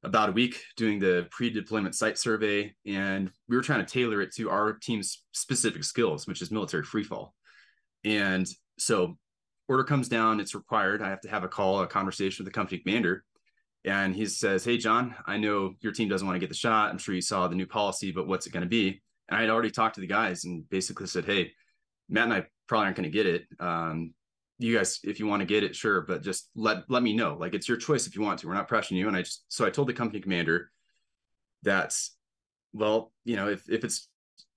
[0.03, 4.35] about a week doing the pre-deployment site survey, and we were trying to tailor it
[4.35, 7.31] to our team's specific skills, which is military freefall.
[8.05, 8.47] And
[8.79, 9.17] So
[9.69, 11.03] order comes down, it's required.
[11.03, 13.25] I have to have a call, a conversation with the company commander.
[13.85, 16.91] And he says, Hey, John, I know your team doesn't want to get the shot.
[16.91, 19.03] I'm sure you saw the new policy, but what's it going to be?
[19.29, 21.53] And I had already talked to the guys and basically said, Hey,
[22.09, 23.47] Matt and I probably aren't going to get it.
[23.61, 24.15] Um,
[24.59, 27.37] you guys, if you want to get it, sure, but just let let me know.
[27.39, 28.47] Like it's your choice if you want to.
[28.47, 29.09] We're not pressuring you.
[29.09, 30.71] And I just so I told the company commander
[31.63, 31.95] that,
[32.73, 34.09] well, you know, if if it's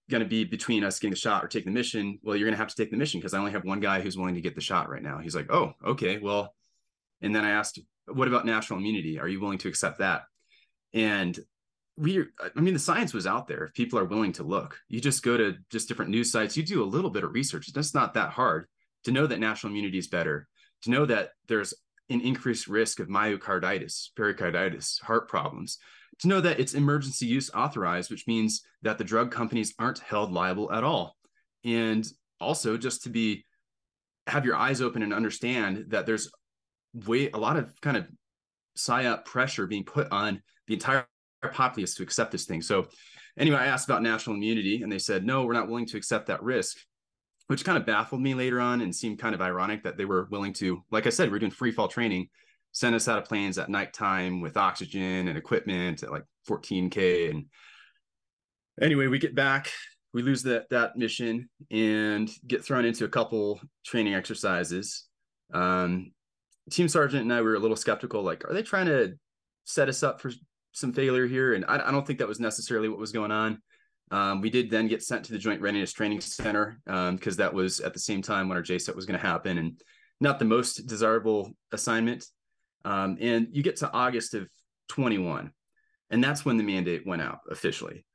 [0.09, 2.53] going to be between us getting the shot or taking the mission, well, you're going
[2.53, 4.41] to have to take the mission because I only have one guy who's willing to
[4.41, 5.17] get the shot right now.
[5.17, 6.55] He's like, oh, okay, well,
[7.21, 9.20] and then I asked, what about natural immunity?
[9.20, 10.24] Are you willing to accept that?
[10.93, 11.38] And
[11.98, 12.24] we,
[12.56, 13.65] I mean, the science was out there.
[13.65, 16.56] If people are willing to look, you just go to just different news sites.
[16.56, 17.70] You do a little bit of research.
[17.74, 18.67] It's not that hard
[19.04, 20.48] to know that natural immunity is better.
[20.84, 21.74] To know that there's
[22.10, 25.80] an increased risk of myocarditis, pericarditis, heart problems.
[26.20, 30.32] To know that it's emergency use authorized, which means that the drug companies aren't held
[30.32, 31.17] liable at all.
[31.63, 32.08] And
[32.39, 33.43] also just to be
[34.28, 36.30] have your eyes open and understand that there's
[36.93, 38.08] way a lot of kind of
[38.78, 41.08] psyop pressure being put on the entire
[41.54, 42.62] populace to accept this thing.
[42.62, 42.88] So
[43.38, 46.28] anyway, I asked about natural immunity and they said, no, we're not willing to accept
[46.28, 46.78] that risk,
[47.47, 50.28] which kind of baffled me later on and seemed kind of ironic that they were
[50.32, 52.30] willing to, like I said, we're doing free fall training,
[52.71, 57.32] send us out of planes at nighttime with oxygen and equipment at like 14K.
[57.32, 57.45] And
[58.82, 59.71] anyway, we get back,
[60.13, 65.06] we lose that, that mission and get thrown into a couple training exercises.
[65.54, 66.12] Um,
[66.69, 69.13] team sergeant and I were a little skeptical, like, are they trying to
[69.63, 70.32] set us up for
[70.71, 71.53] some failure here?
[71.53, 73.62] And I, I don't think that was necessarily what was going on.
[74.10, 77.53] Um, we did then get sent to the Joint Readiness Training Center because um, that
[77.53, 79.82] was at the same time when our JCET was going to happen, and
[80.19, 82.25] not the most desirable assignment.
[82.86, 84.47] Um, and you get to August of
[84.89, 85.51] 21,
[86.10, 88.06] and that's when the mandate went out officially.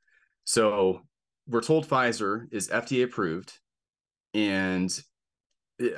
[0.45, 1.01] So
[1.47, 3.53] we're told Pfizer is FDA approved,
[4.33, 4.91] and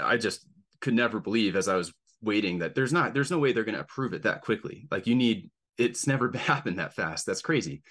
[0.02, 0.46] I just
[0.82, 1.94] could never believe as I was
[2.26, 4.88] waiting that there's not there's no way they're going to approve it that quickly.
[4.92, 7.26] Like you need it's never happened that fast.
[7.26, 7.84] That's crazy.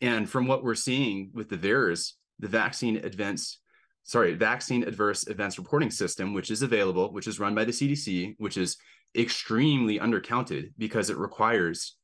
[0.00, 3.60] And from what we're seeing with the VAERS the vaccine advance
[4.02, 8.34] sorry vaccine adverse events reporting system which is available which is run by the cdc
[8.38, 8.78] which is
[9.14, 11.96] extremely undercounted because it requires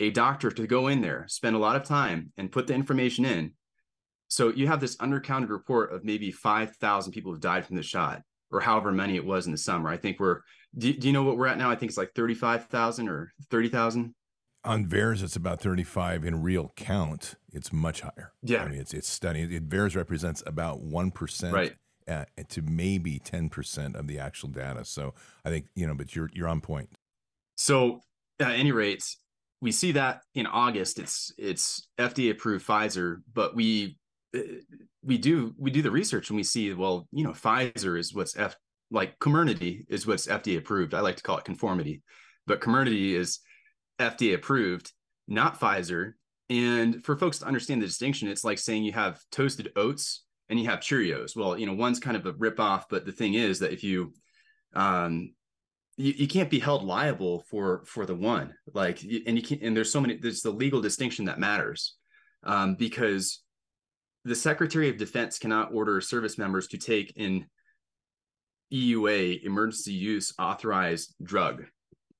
[0.00, 3.24] a doctor to go in there spend a lot of time and put the information
[3.24, 3.52] in.
[4.28, 8.22] So you have this undercounted report of maybe 5000 people have died from the shot
[8.52, 10.40] or however many it was in the summer i think we're
[10.76, 11.70] do, do you know what we're at now?
[11.70, 14.14] I think it's like 35,000 or 30,000.
[14.64, 16.24] On VAERS, it's about 35.
[16.24, 18.32] In real count, it's much higher.
[18.42, 18.62] Yeah.
[18.62, 19.52] I mean, it's, it's stunning.
[19.52, 21.52] It, VAERS represents about 1%.
[21.52, 21.74] Right.
[22.08, 24.84] Uh, to maybe 10% of the actual data.
[24.84, 26.88] So I think, you know, but you're, you're on point.
[27.56, 28.00] So
[28.40, 29.04] at any rate,
[29.60, 33.98] we see that in August, it's, it's FDA approved Pfizer, but we,
[35.02, 38.36] we do, we do the research and we see, well, you know, Pfizer is what's
[38.36, 38.56] F,
[38.90, 40.94] like Comirnaty is what's FDA approved.
[40.94, 42.02] I like to call it conformity,
[42.46, 43.40] but Comirnaty is
[43.98, 44.92] FDA approved,
[45.28, 46.12] not Pfizer.
[46.50, 50.60] And for folks to understand the distinction, it's like saying you have toasted oats and
[50.60, 51.34] you have Cheerios.
[51.34, 54.12] Well, you know, one's kind of a ripoff, but the thing is that if you,
[54.74, 55.32] um,
[55.96, 59.62] you, you can't be held liable for for the one, like, and you can't.
[59.62, 60.16] And there's so many.
[60.16, 61.96] There's the legal distinction that matters,
[62.44, 63.42] um, because
[64.24, 67.46] the Secretary of Defense cannot order service members to take in
[68.72, 71.64] EUA emergency use authorized drug.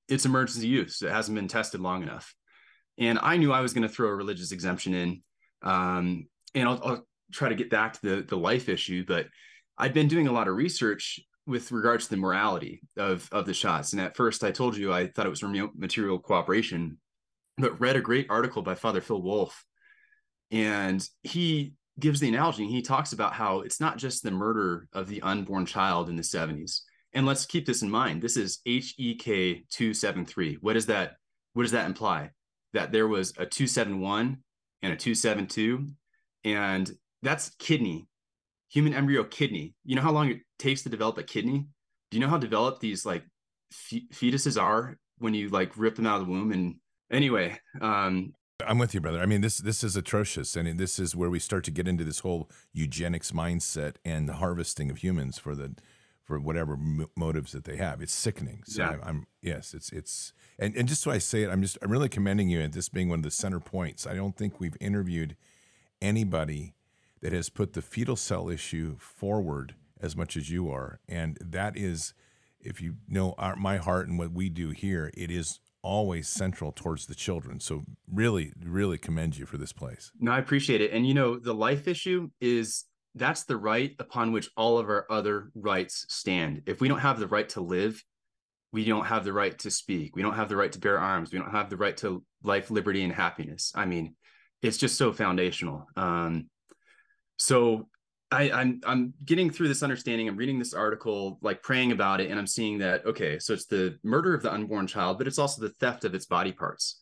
[0.07, 1.01] It's emergency use.
[1.01, 2.33] It hasn't been tested long enough.
[2.97, 5.21] And I knew I was going to throw a religious exemption in.
[5.63, 9.25] Um, and I'll, I'll, try to get back to the, the life issue, but
[9.77, 13.53] I'd been doing a lot of research with regards to the morality of, of the
[13.55, 13.93] shots.
[13.93, 16.99] And at first, I told you I thought it was remote material cooperation,
[17.57, 19.65] but read a great article by Father Phil Wolf.
[20.51, 22.67] And he gives the analogy.
[22.67, 26.23] He talks about how it's not just the murder of the unborn child in the
[26.23, 26.81] 70s.
[27.13, 28.21] And let's keep this in mind.
[28.21, 30.57] This is HEK 273.
[30.61, 31.13] What does that
[31.53, 32.31] what does that imply?
[32.73, 34.37] That there was a 271
[34.81, 35.89] and a 272
[36.43, 38.07] and that's kidney.
[38.71, 39.75] Human embryo kidney.
[39.85, 41.67] You know how long it takes to develop a kidney?
[42.09, 43.23] Do you know how developed these like
[43.71, 46.75] fetuses are when you like rip them out of the womb and
[47.11, 48.33] anyway, um
[48.65, 49.19] I'm with you, brother.
[49.19, 52.03] I mean, this this is atrocious, and this is where we start to get into
[52.03, 55.75] this whole eugenics mindset and the harvesting of humans for the
[56.23, 58.01] for whatever m- motives that they have.
[58.01, 58.63] It's sickening.
[58.65, 58.89] So yeah.
[58.91, 61.91] I'm, I'm, yes, it's it's and and just so I say it, I'm just I'm
[61.91, 64.07] really commending you at this being one of the center points.
[64.07, 65.35] I don't think we've interviewed
[66.01, 66.75] anybody
[67.21, 71.77] that has put the fetal cell issue forward as much as you are, and that
[71.77, 72.13] is,
[72.59, 76.71] if you know our, my heart and what we do here, it is always central
[76.71, 77.59] towards the children.
[77.59, 80.11] So really, really commend you for this place.
[80.19, 80.91] No, I appreciate it.
[80.91, 85.05] And you know, the life issue is that's the right upon which all of our
[85.09, 86.63] other rights stand.
[86.65, 88.03] If we don't have the right to live,
[88.71, 90.15] we don't have the right to speak.
[90.15, 91.31] We don't have the right to bear arms.
[91.31, 93.71] We don't have the right to life, liberty, and happiness.
[93.75, 94.15] I mean,
[94.63, 95.85] it's just so foundational.
[95.95, 96.49] Um,
[97.37, 97.87] so
[98.33, 100.27] I, I'm I'm getting through this understanding.
[100.27, 103.67] I'm reading this article, like praying about it, and I'm seeing that okay, so it's
[103.67, 107.01] the murder of the unborn child, but it's also the theft of its body parts.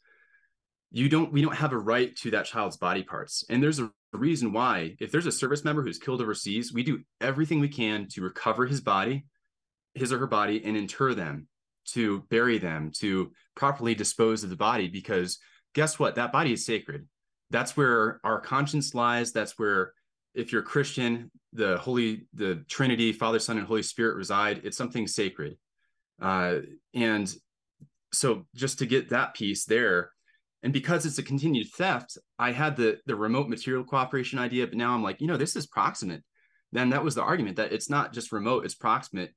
[0.91, 3.91] You don't we don't have a right to that child's body parts, and there's a
[4.13, 4.95] reason why.
[4.99, 8.65] If there's a service member who's killed overseas, we do everything we can to recover
[8.65, 9.25] his body,
[9.93, 11.47] his or her body, and inter them,
[11.93, 15.39] to bury them, to properly dispose of the body, because
[15.73, 16.15] guess what?
[16.15, 17.07] That body is sacred.
[17.51, 19.31] That's where our conscience lies.
[19.31, 19.93] That's where
[20.33, 24.61] if you're a Christian, the Holy, the Trinity, Father, Son, and Holy Spirit reside.
[24.63, 25.57] It's something sacred.
[26.21, 26.59] Uh,
[26.93, 27.33] and
[28.13, 30.11] so just to get that piece there,
[30.63, 34.77] and because it's a continued theft, I had the the remote material cooperation idea, but
[34.77, 36.23] now I'm like, you know, this is proximate.
[36.71, 39.33] Then that was the argument that it's not just remote, it's proximate.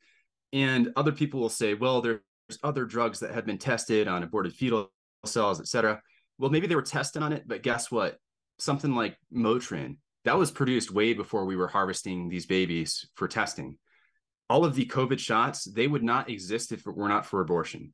[0.52, 2.20] And other people will say, well, there's
[2.62, 4.92] other drugs that have been tested on aborted fetal
[5.24, 6.00] cells, et cetera.
[6.38, 8.18] Well, maybe they were tested on it, but guess what?
[8.58, 13.78] Something like Motrin, that was produced way before we were harvesting these babies for testing.
[14.48, 17.92] All of the COVID shots, they would not exist if it were not for abortion.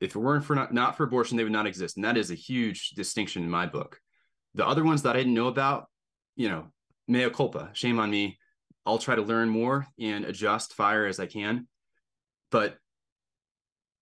[0.00, 1.96] If it weren't for not, not for abortion, they would not exist.
[1.96, 4.00] And that is a huge distinction in my book.
[4.54, 5.86] The other ones that I didn't know about,
[6.36, 6.66] you know,
[7.08, 8.38] mea culpa, shame on me.
[8.84, 11.68] I'll try to learn more and adjust fire as I can.
[12.50, 12.76] But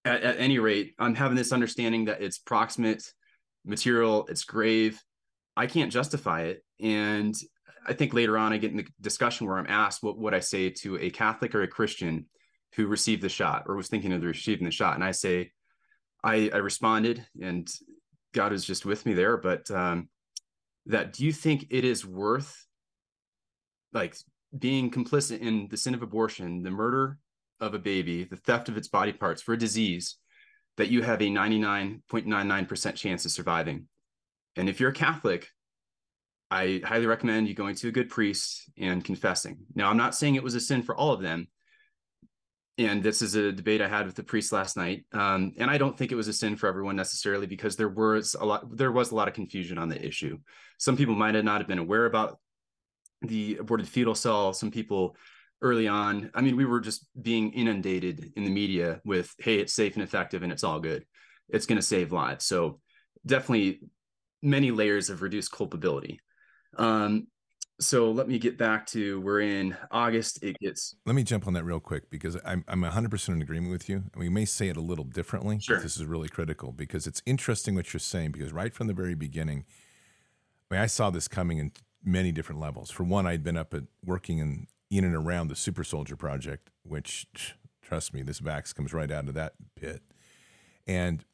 [0.05, 3.05] at, at any rate, I'm having this understanding that it's proximate
[3.65, 5.03] material, it's grave,
[5.61, 6.65] I can't justify it.
[6.81, 7.35] And
[7.87, 10.41] I think later on I get in the discussion where I'm asked what would I
[10.41, 12.25] say to a Catholic or a Christian
[12.77, 14.95] who received the shot or was thinking of receiving the shot.
[14.95, 15.53] And I say,
[16.25, 17.71] I, I responded and
[18.33, 19.37] God is just with me there.
[19.37, 20.09] But um,
[20.87, 22.67] that do you think it is worth
[23.93, 24.17] like
[24.59, 27.19] being complicit in the sin of abortion, the murder
[27.61, 30.17] of a baby, the theft of its body parts for a disease
[30.79, 33.89] that you have a 99.99% chance of surviving?
[34.57, 35.49] And if you're a Catholic,
[36.51, 39.59] I highly recommend you going to a good priest and confessing.
[39.75, 41.49] Now, I'm not saying it was a sin for all of them.
[42.77, 45.05] And this is a debate I had with the priest last night.
[45.13, 48.35] Um, and I don't think it was a sin for everyone necessarily because there was
[48.41, 50.39] a lot there was a lot of confusion on the issue.
[50.79, 52.39] Some people might have not have been aware about
[53.21, 54.55] the aborted fetal cell.
[54.55, 55.15] Some people
[55.63, 59.75] early on, I mean, we were just being inundated in the media with, hey, it's
[59.75, 61.05] safe and effective and it's all good.
[61.51, 62.47] It's going to save lives.
[62.47, 62.81] So
[63.27, 63.81] definitely
[64.43, 66.21] many layers of reduced culpability.
[66.77, 67.27] Um,
[67.81, 70.43] so let me get back to we're in August.
[70.43, 70.95] It gets.
[71.07, 73.89] Let me jump on that real quick because I'm I'm 100 percent in agreement with
[73.89, 74.05] you.
[74.15, 75.59] We may say it a little differently.
[75.61, 75.81] Sure.
[75.81, 79.15] this is really critical because it's interesting what you're saying because right from the very
[79.15, 79.65] beginning,
[80.71, 81.73] I mean, I saw this coming in
[82.05, 82.91] many different levels.
[82.91, 86.69] For one, I'd been up at working in in and around the Super Soldier Project,
[86.83, 87.27] which
[87.81, 90.03] trust me, this vax comes right out of that pit,
[90.87, 91.25] and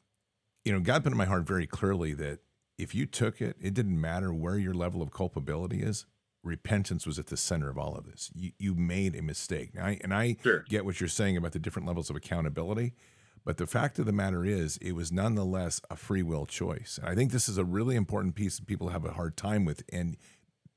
[0.63, 2.39] you know, God put in my heart very clearly that
[2.77, 6.05] if you took it, it didn't matter where your level of culpability is.
[6.43, 8.31] Repentance was at the center of all of this.
[8.33, 9.71] You, you made a mistake.
[9.75, 10.63] And I, and I sure.
[10.69, 12.93] get what you're saying about the different levels of accountability.
[13.43, 16.99] But the fact of the matter is, it was nonetheless a free will choice.
[17.01, 19.65] And I think this is a really important piece that people have a hard time
[19.65, 19.83] with.
[19.91, 20.17] And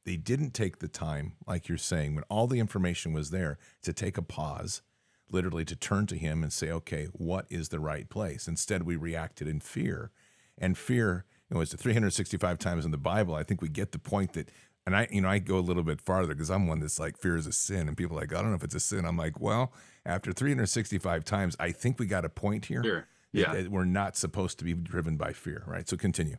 [0.04, 3.92] they didn't take the time, like you're saying, when all the information was there, to
[3.92, 4.82] take a pause,
[5.30, 8.48] literally to turn to Him and say, okay, what is the right place?
[8.48, 10.10] Instead, we reacted in fear.
[10.56, 13.34] And fear you know, it's 365 times in the Bible.
[13.34, 14.50] I think we get the point that,
[14.86, 17.18] and I, you know, I go a little bit farther because I'm one that's like
[17.18, 19.04] fear is a sin, and people are like, I don't know if it's a sin.
[19.04, 19.72] I'm like, well,
[20.06, 22.82] after 365 times, I think we got a point here.
[22.84, 23.06] Sure.
[23.32, 25.88] Yeah, that, that we're not supposed to be driven by fear, right?
[25.88, 26.36] So continue.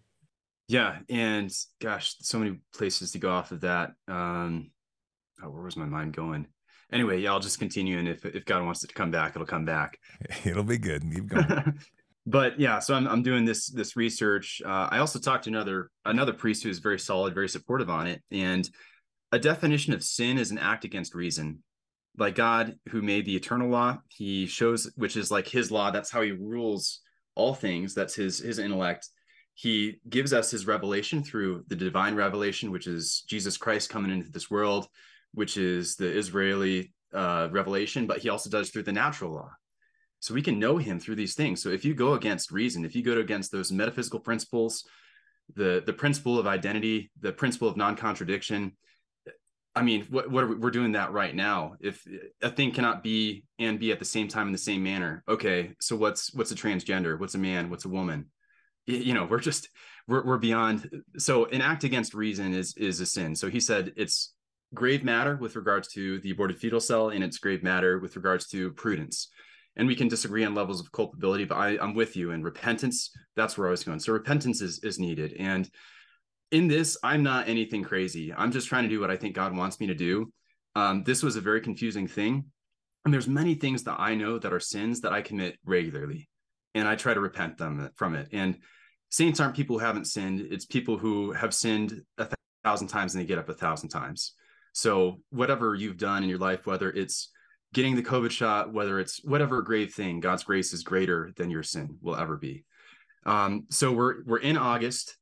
[0.67, 3.91] Yeah, and gosh, so many places to go off of that.
[4.07, 4.71] Um,
[5.43, 6.47] oh, where was my mind going?
[6.91, 9.47] Anyway, yeah, I'll just continue, and if if God wants it to come back, it'll
[9.47, 9.97] come back.
[10.43, 11.03] It'll be good.
[11.03, 11.79] Keep going.
[12.25, 14.61] but yeah, so I'm I'm doing this this research.
[14.63, 18.07] Uh, I also talked to another another priest who is very solid, very supportive on
[18.07, 18.21] it.
[18.29, 18.69] And
[19.31, 21.63] a definition of sin is an act against reason.
[22.17, 25.89] Like God, who made the eternal law, He shows which is like His law.
[25.89, 26.99] That's how He rules
[27.35, 27.95] all things.
[27.95, 29.07] That's His His intellect.
[29.55, 34.29] He gives us His revelation through the divine revelation, which is Jesus Christ coming into
[34.29, 34.87] this world,
[35.33, 38.05] which is the Israeli uh, revelation.
[38.05, 39.49] But He also does through the natural law
[40.21, 41.61] so we can know him through these things.
[41.61, 44.85] So if you go against reason, if you go against those metaphysical principles,
[45.55, 48.77] the the principle of identity, the principle of non-contradiction,
[49.75, 51.73] I mean, what what we, we're doing that right now.
[51.79, 52.05] If
[52.41, 55.73] a thing cannot be and be at the same time in the same manner, okay.
[55.79, 57.19] So what's what's a transgender?
[57.19, 57.71] What's a man?
[57.71, 58.27] What's a woman?
[58.85, 59.69] You know, we're just
[60.07, 61.03] we're we're beyond.
[61.17, 63.35] So an act against reason is is a sin.
[63.35, 64.33] So he said it's
[64.73, 68.47] grave matter with regards to the aborted fetal cell, and it's grave matter with regards
[68.49, 69.29] to prudence.
[69.77, 72.31] And we can disagree on levels of culpability, but I, I'm with you.
[72.31, 73.99] And repentance, that's where I was going.
[73.99, 75.33] So repentance is is needed.
[75.39, 75.69] And
[76.51, 78.33] in this, I'm not anything crazy.
[78.33, 80.31] I'm just trying to do what I think God wants me to do.
[80.75, 82.45] Um, this was a very confusing thing.
[83.05, 86.29] And there's many things that I know that are sins that I commit regularly.
[86.75, 88.29] And I try to repent them from it.
[88.31, 88.57] And
[89.09, 90.41] saints aren't people who haven't sinned.
[90.51, 92.27] It's people who have sinned a
[92.63, 94.33] thousand times and they get up a thousand times.
[94.73, 97.29] So whatever you've done in your life, whether it's
[97.73, 101.63] getting the COVID shot, whether it's whatever grave thing, God's grace is greater than your
[101.63, 102.65] sin will ever be.
[103.25, 105.17] Um, so we're we're in August.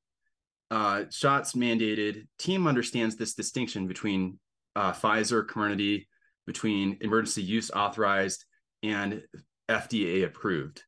[0.71, 2.27] Uh, shots mandated.
[2.37, 4.39] Team understands this distinction between
[4.75, 6.05] uh, Pfizer, Comirnaty,
[6.45, 8.45] between emergency use authorized
[8.83, 9.21] and
[9.69, 10.83] FDA approved.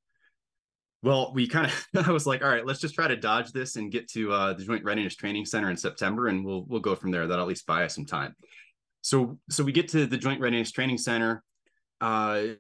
[1.04, 3.76] Well, we kind of I was like, all right, let's just try to dodge this
[3.76, 6.96] and get to uh, the Joint Readiness Training Center in September, and we'll we'll go
[6.96, 7.28] from there.
[7.28, 8.36] That'll at least buy us some time.
[9.02, 11.44] So so we get to the Joint Readiness Training Center.
[12.02, 12.56] Uh,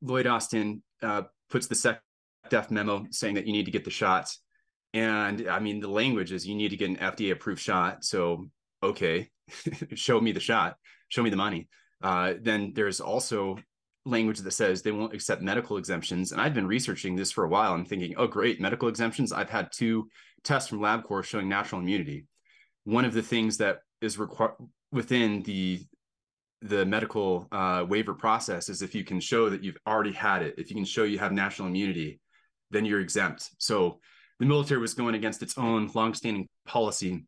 [0.00, 4.40] Lloyd Austin uh, puts the SecDef memo saying that you need to get the shots,
[4.94, 8.04] and I mean the language is you need to get an FDA approved shot.
[8.04, 8.46] So
[8.82, 9.28] okay,
[9.94, 10.76] show me the shot,
[11.08, 11.68] show me the money.
[12.02, 13.58] Uh, then there's also
[14.06, 16.32] language that says they won't accept medical exemptions.
[16.32, 17.74] And I've been researching this for a while.
[17.74, 19.32] I'm thinking, oh, great, medical exemptions.
[19.32, 20.08] I've had two
[20.44, 22.26] tests from LabCorp showing natural immunity.
[22.84, 24.52] One of the things that is required
[24.92, 25.80] within the
[26.62, 30.54] the medical uh, waiver process is if you can show that you've already had it,
[30.58, 32.20] if you can show you have natural immunity,
[32.70, 33.50] then you're exempt.
[33.58, 34.00] So
[34.38, 37.24] the military was going against its own longstanding policy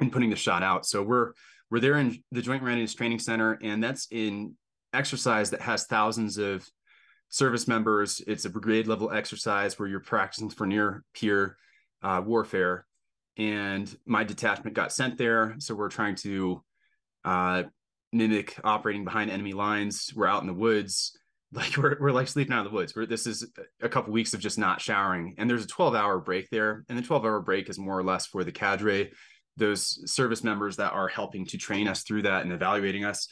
[0.00, 0.86] and putting the shot out.
[0.86, 1.32] So we're
[1.70, 4.54] we're there in the Joint Readiness Training Center, and that's in
[4.94, 6.66] exercise that has thousands of
[7.28, 8.22] service members.
[8.26, 11.56] It's a brigade level exercise where you're practicing for near peer
[12.02, 12.86] uh, warfare.
[13.36, 15.56] And my detachment got sent there.
[15.58, 16.62] So we're trying to
[17.24, 17.64] uh,
[18.12, 20.12] mimic operating behind enemy lines.
[20.14, 21.16] We're out in the woods.
[21.50, 22.94] Like we're, we're like sleeping out in the woods.
[22.94, 23.50] We're, this is
[23.80, 25.34] a couple weeks of just not showering.
[25.38, 26.84] And there's a 12 hour break there.
[26.90, 29.12] And the 12 hour break is more or less for the cadre,
[29.56, 33.28] those service members that are helping to train us through that and evaluating us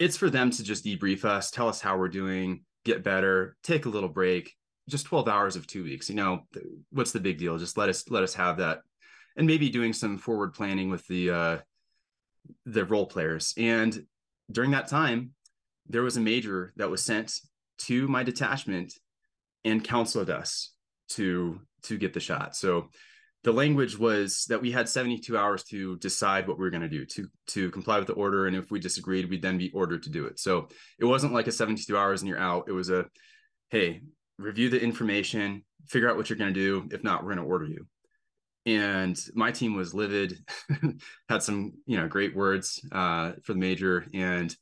[0.00, 3.84] it's for them to just debrief us, tell us how we're doing, get better, take
[3.84, 4.56] a little break.
[4.88, 6.08] Just 12 hours of two weeks.
[6.08, 6.40] You know,
[6.90, 7.58] what's the big deal?
[7.58, 8.80] Just let us let us have that.
[9.36, 11.58] And maybe doing some forward planning with the uh
[12.64, 13.54] the role players.
[13.56, 14.04] And
[14.50, 15.30] during that time,
[15.88, 17.32] there was a major that was sent
[17.78, 18.94] to my detachment
[19.64, 20.72] and counseled us
[21.10, 22.54] to to get the shot.
[22.54, 22.90] So
[23.42, 26.88] the language was that we had 72 hours to decide what we were going to
[26.88, 30.02] do to to comply with the order and if we disagreed we'd then be ordered
[30.04, 30.38] to do it.
[30.38, 32.64] So it wasn't like a 72 hours and you're out.
[32.68, 33.06] It was a
[33.70, 34.02] hey
[34.38, 36.88] review the information figure out what you're going to do.
[36.94, 37.86] If not we're going to order you
[38.66, 40.38] and my team was livid
[41.28, 44.54] had some you know great words uh, for the major and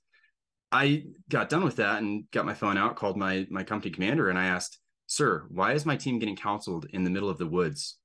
[0.70, 4.28] i got done with that and got my phone out called my my company commander
[4.28, 7.46] and i asked sir why is my team getting counseled in the middle of the
[7.46, 7.98] woods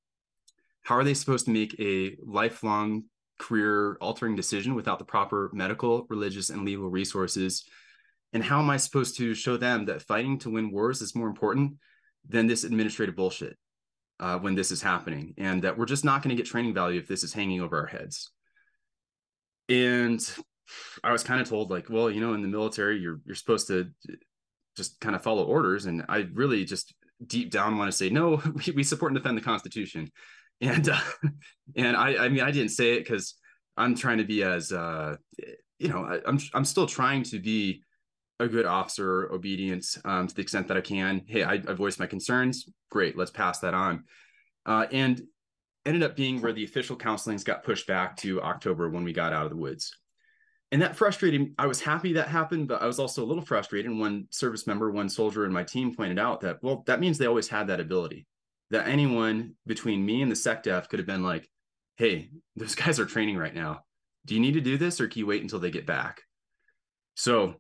[0.84, 3.06] how are they supposed to make a lifelong
[3.40, 7.64] career altering decision without the proper medical, religious, and legal resources?
[8.34, 11.28] And how am I supposed to show them that fighting to win wars is more
[11.28, 11.76] important
[12.28, 13.58] than this administrative bullshit
[14.24, 15.34] uh, when this is happening?
[15.38, 17.80] And that we're just not going to get training value if this is hanging over
[17.80, 18.32] our heads.
[19.70, 20.20] And
[21.04, 23.68] I was kind of told, like, well, you know, in the military, you're you're supposed
[23.68, 23.90] to
[24.76, 25.86] just kind of follow orders.
[25.86, 26.94] And I really just
[27.26, 30.10] deep down want to say, no, we, we support and defend the Constitution
[30.64, 31.00] and uh,
[31.76, 33.36] and I I mean I didn't say it because
[33.78, 35.16] I'm trying to be as uh,
[35.80, 37.84] you know I, I'm, I'm still trying to be
[38.40, 41.22] a good officer, obedience um, to the extent that I can.
[41.28, 42.68] Hey, I, I voiced my concerns.
[42.90, 44.04] Great, let's pass that on.
[44.66, 45.22] Uh, and
[45.86, 49.34] ended up being where the official counselings got pushed back to October when we got
[49.34, 49.96] out of the woods.
[50.72, 51.54] And that frustrated.
[51.60, 53.92] I was happy that happened, but I was also a little frustrated.
[53.92, 57.18] And one service member, one soldier in my team pointed out that, well, that means
[57.18, 58.26] they always had that ability
[58.72, 61.48] that anyone between me and the SecDef could have been like,
[61.98, 63.82] hey, those guys are training right now.
[64.26, 66.22] Do you need to do this or can you wait until they get back?
[67.16, 67.56] So,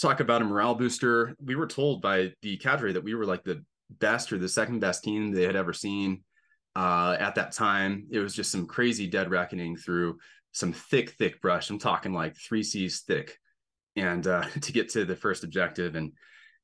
[0.00, 1.34] talk about a morale booster.
[1.42, 4.80] We were told by the cadre that we were like the best or the second
[4.80, 6.22] best team they had ever seen
[6.74, 8.06] uh, at that time.
[8.10, 10.18] It was just some crazy dead reckoning through
[10.52, 11.70] some thick, thick brush.
[11.70, 13.38] I'm talking like three C's thick,
[13.96, 15.94] and uh, to get to the first objective.
[15.94, 16.12] And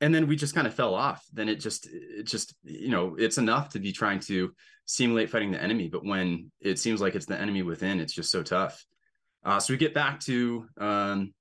[0.00, 3.16] and then we just kind of fell off then it just it just you know
[3.18, 4.52] it's enough to be trying to
[4.84, 8.30] simulate fighting the enemy but when it seems like it's the enemy within it's just
[8.30, 8.84] so tough
[9.44, 11.32] uh, so we get back to um,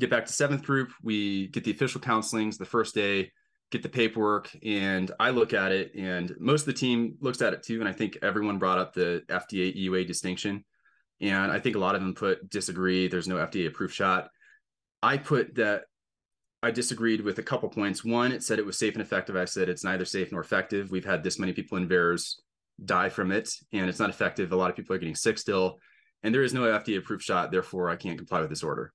[0.00, 3.30] get back to seventh group we get the official counselings the first day
[3.70, 7.52] get the paperwork and i look at it and most of the team looks at
[7.52, 10.64] it too and i think everyone brought up the fda eua distinction
[11.20, 13.08] And I think a lot of them put disagree.
[13.08, 14.28] There's no FDA approved shot.
[15.02, 15.84] I put that
[16.62, 18.04] I disagreed with a couple points.
[18.04, 19.36] One, it said it was safe and effective.
[19.36, 20.90] I said it's neither safe nor effective.
[20.90, 22.36] We've had this many people in VAERS
[22.84, 24.52] die from it, and it's not effective.
[24.52, 25.78] A lot of people are getting sick still,
[26.22, 27.50] and there is no FDA approved shot.
[27.50, 28.92] Therefore, I can't comply with this order.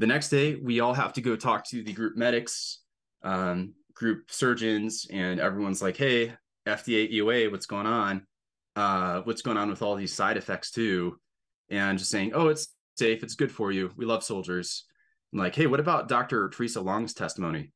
[0.00, 2.78] The next day, we all have to go talk to the group medics,
[3.22, 6.32] um, group surgeons, and everyone's like, "Hey,
[6.64, 8.26] FDA EUA, what's going on?
[8.74, 11.20] Uh, what's going on with all these side effects too?"
[11.68, 13.22] And just saying, "Oh, it's safe.
[13.22, 13.92] It's good for you.
[13.94, 14.86] We love soldiers."
[15.34, 16.48] I'm like, "Hey, what about Dr.
[16.48, 17.70] Theresa Long's testimony?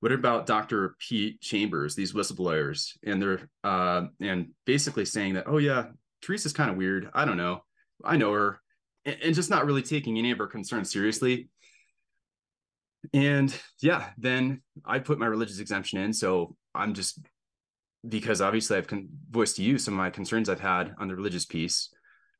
[0.00, 0.96] What about Dr.
[0.98, 1.94] Pete Chambers?
[1.94, 5.86] These whistleblowers, and they're uh, and basically saying that, oh yeah,
[6.26, 7.08] Theresa's kind of weird.
[7.14, 7.64] I don't know.
[8.04, 8.60] I know her,
[9.06, 11.48] and, and just not really taking any of her concerns seriously."
[13.14, 16.12] And yeah, then I put my religious exemption in.
[16.12, 17.20] So I'm just
[18.08, 21.16] because obviously I've con- voiced to you some of my concerns I've had on the
[21.16, 21.92] religious piece.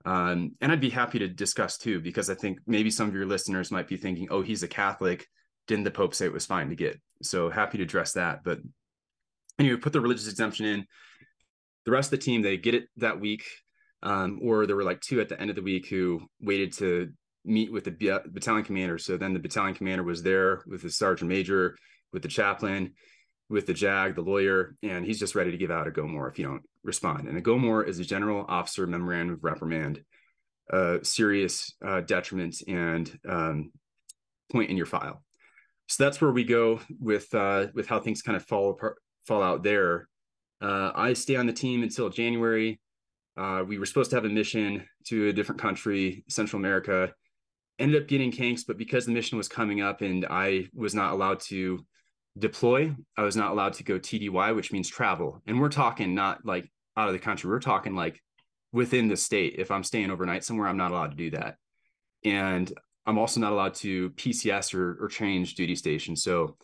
[0.05, 3.27] Um, and I'd be happy to discuss too, because I think maybe some of your
[3.27, 5.27] listeners might be thinking, oh, he's a Catholic.
[5.67, 7.01] Didn't the Pope say it was fine to get?
[7.23, 8.41] So happy to address that.
[8.45, 8.61] But
[9.59, 10.87] anyway, put the religious exemption in.
[11.85, 13.45] The rest of the team, they get it that week.
[14.03, 17.13] Um, or there were like two at the end of the week who waited to
[17.45, 18.99] meet with the battalion commander.
[18.99, 21.77] So then the battalion commander was there with the sergeant major,
[22.13, 22.95] with the chaplain,
[23.49, 26.39] with the JAG, the lawyer, and he's just ready to give out a GOMOR if
[26.39, 27.29] you don't respond.
[27.29, 30.03] And a GOMOR is a general officer memorandum of reprimand,
[30.73, 33.73] uh, serious uh, detriment and um,
[34.53, 35.23] point in your file.
[35.89, 39.43] So that's where we go with uh, with how things kind of fall apart, fall
[39.43, 40.09] out there.
[40.63, 42.81] Uh, I stay on the team until January.
[43.37, 47.13] Uh, we were supposed to have a mission to a different country, Central America.
[47.81, 51.13] Ended up getting kinks, but because the mission was coming up and I was not
[51.13, 51.85] allowed to
[52.39, 55.43] deploy, I was not allowed to go TDY, which means travel.
[55.47, 58.21] And we're talking not like out of the country, we're talking like
[58.73, 59.57] within the state.
[59.59, 61.57] If I'm staying overnight somewhere, I'm not allowed to do that.
[62.25, 62.71] And
[63.07, 66.17] I'm also not allowed to PCS or, or change duty station.
[66.17, 66.57] So,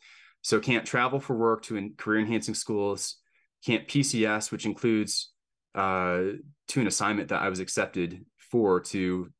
[0.43, 3.17] so can't travel for work to career enhancing schools,
[3.64, 5.33] can't PCS, which includes
[5.75, 6.23] uh,
[6.69, 9.31] to an assignment that I was accepted for to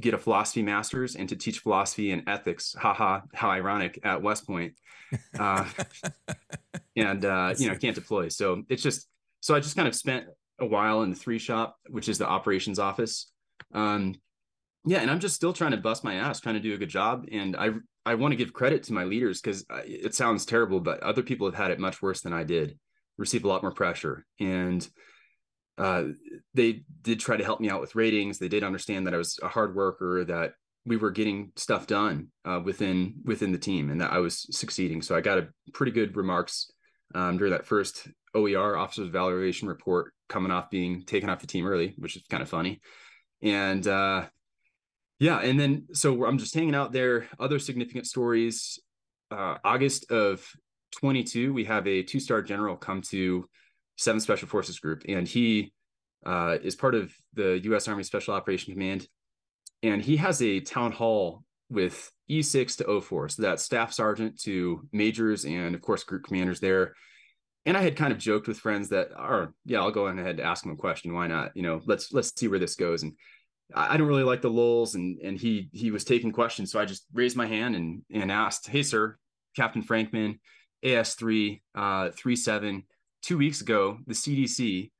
[0.00, 2.74] get a philosophy master's and to teach philosophy and ethics.
[2.78, 4.74] Haha, how ironic at West Point.
[5.38, 5.64] Uh,
[6.96, 8.28] and uh, you know, can't deploy.
[8.28, 9.08] So it's just
[9.40, 10.26] so I just kind of spent
[10.58, 13.30] a while in the three shop, which is the operations office.
[13.74, 14.14] Um,
[14.84, 16.88] yeah, and I'm just still trying to bust my ass, trying to do a good
[16.88, 17.26] job.
[17.30, 17.70] And I
[18.04, 21.46] I want to give credit to my leaders because it sounds terrible, but other people
[21.46, 22.78] have had it much worse than I did.
[23.18, 24.88] Receive a lot more pressure, and
[25.78, 26.04] uh,
[26.54, 28.38] they did try to help me out with ratings.
[28.38, 30.54] They did understand that I was a hard worker, that
[30.84, 35.02] we were getting stuff done uh, within within the team, and that I was succeeding.
[35.02, 36.70] So I got a pretty good remarks
[37.14, 41.66] um, during that first OER Officers Evaluation Report coming off being taken off the team
[41.66, 42.80] early, which is kind of funny.
[43.42, 44.26] And uh,
[45.18, 47.26] yeah, and then so I'm just hanging out there.
[47.38, 48.78] Other significant stories.
[49.30, 50.46] Uh, August of
[50.96, 53.48] 22, we have a two star general come to
[53.96, 55.72] Seven Special Forces Group, and he
[56.24, 57.88] uh, is part of the U.S.
[57.88, 59.06] Army Special Operation Command,
[59.82, 64.86] and he has a town hall with E6 to O4, so that's staff sergeant to
[64.92, 66.94] majors and of course group commanders there.
[67.64, 70.40] And I had kind of joked with friends that, are yeah, I'll go ahead and
[70.40, 71.14] ask him a question.
[71.14, 71.52] Why not?
[71.54, 73.02] You know, let's let's see where this goes.
[73.02, 73.12] And
[73.74, 76.80] I, I don't really like the lulls, and and he he was taking questions, so
[76.80, 79.16] I just raised my hand and and asked, "Hey, sir,
[79.54, 80.38] Captain Frankman,
[80.82, 82.84] AS three uh, three seven
[83.22, 84.90] two weeks ago, the CDC,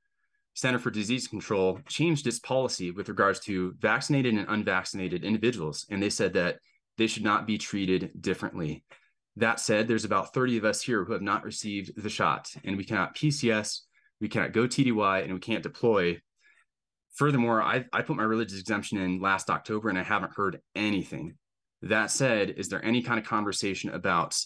[0.55, 5.85] Center for Disease Control, changed its policy with regards to vaccinated and unvaccinated individuals.
[5.89, 6.59] And they said that
[6.97, 8.83] they should not be treated differently.
[9.35, 12.77] That said, there's about 30 of us here who have not received the shot, and
[12.77, 13.79] we cannot PCS,
[14.21, 16.21] we cannot go TDY, and we can't deploy.
[17.15, 21.33] Furthermore, I, I put my religious exemption in last October and I haven't heard anything.
[21.81, 24.39] That said, is there any kind of conversation about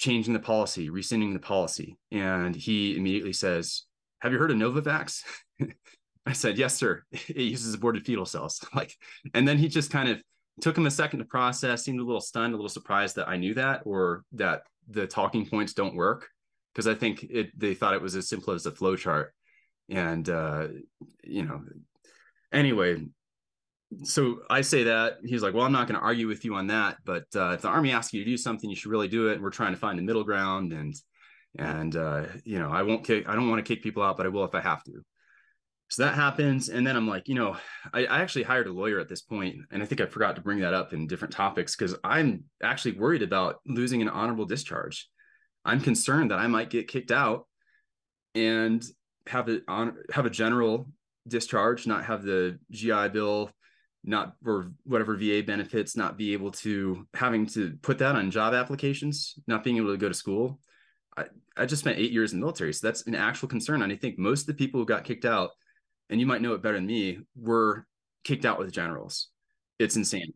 [0.00, 1.96] changing the policy, rescinding the policy.
[2.10, 3.82] And he immediately says,
[4.20, 5.22] Have you heard of Novavax?
[6.26, 7.04] I said, Yes, sir.
[7.12, 8.60] It uses aborted fetal cells.
[8.74, 8.96] Like,
[9.34, 10.20] and then he just kind of
[10.60, 13.36] took him a second to process, seemed a little stunned, a little surprised that I
[13.36, 16.28] knew that or that the talking points don't work.
[16.74, 19.34] Because I think it they thought it was as simple as a flow chart.
[19.90, 20.68] And uh,
[21.24, 21.60] you know,
[22.52, 23.04] anyway,
[24.04, 26.68] so I say that he's like, well, I'm not going to argue with you on
[26.68, 29.28] that, but uh, if the army asks you to do something, you should really do
[29.28, 29.34] it.
[29.34, 30.94] And we're trying to find a middle ground, and
[31.58, 34.26] and uh, you know, I won't kick, I don't want to kick people out, but
[34.26, 35.02] I will if I have to.
[35.88, 37.56] So that happens, and then I'm like, you know,
[37.92, 40.42] I, I actually hired a lawyer at this point, and I think I forgot to
[40.42, 45.08] bring that up in different topics because I'm actually worried about losing an honorable discharge.
[45.64, 47.48] I'm concerned that I might get kicked out
[48.36, 48.84] and
[49.26, 49.60] have a
[50.12, 50.86] have a general
[51.26, 53.50] discharge, not have the GI Bill,
[54.04, 58.54] not or whatever VA benefits, not be able to having to put that on job
[58.54, 60.58] applications, not being able to go to school.
[61.16, 61.24] I,
[61.56, 62.72] I just spent eight years in the military.
[62.72, 63.82] So that's an actual concern.
[63.82, 65.50] And I think most of the people who got kicked out,
[66.08, 67.86] and you might know it better than me, were
[68.24, 69.28] kicked out with generals.
[69.78, 70.32] It's insane.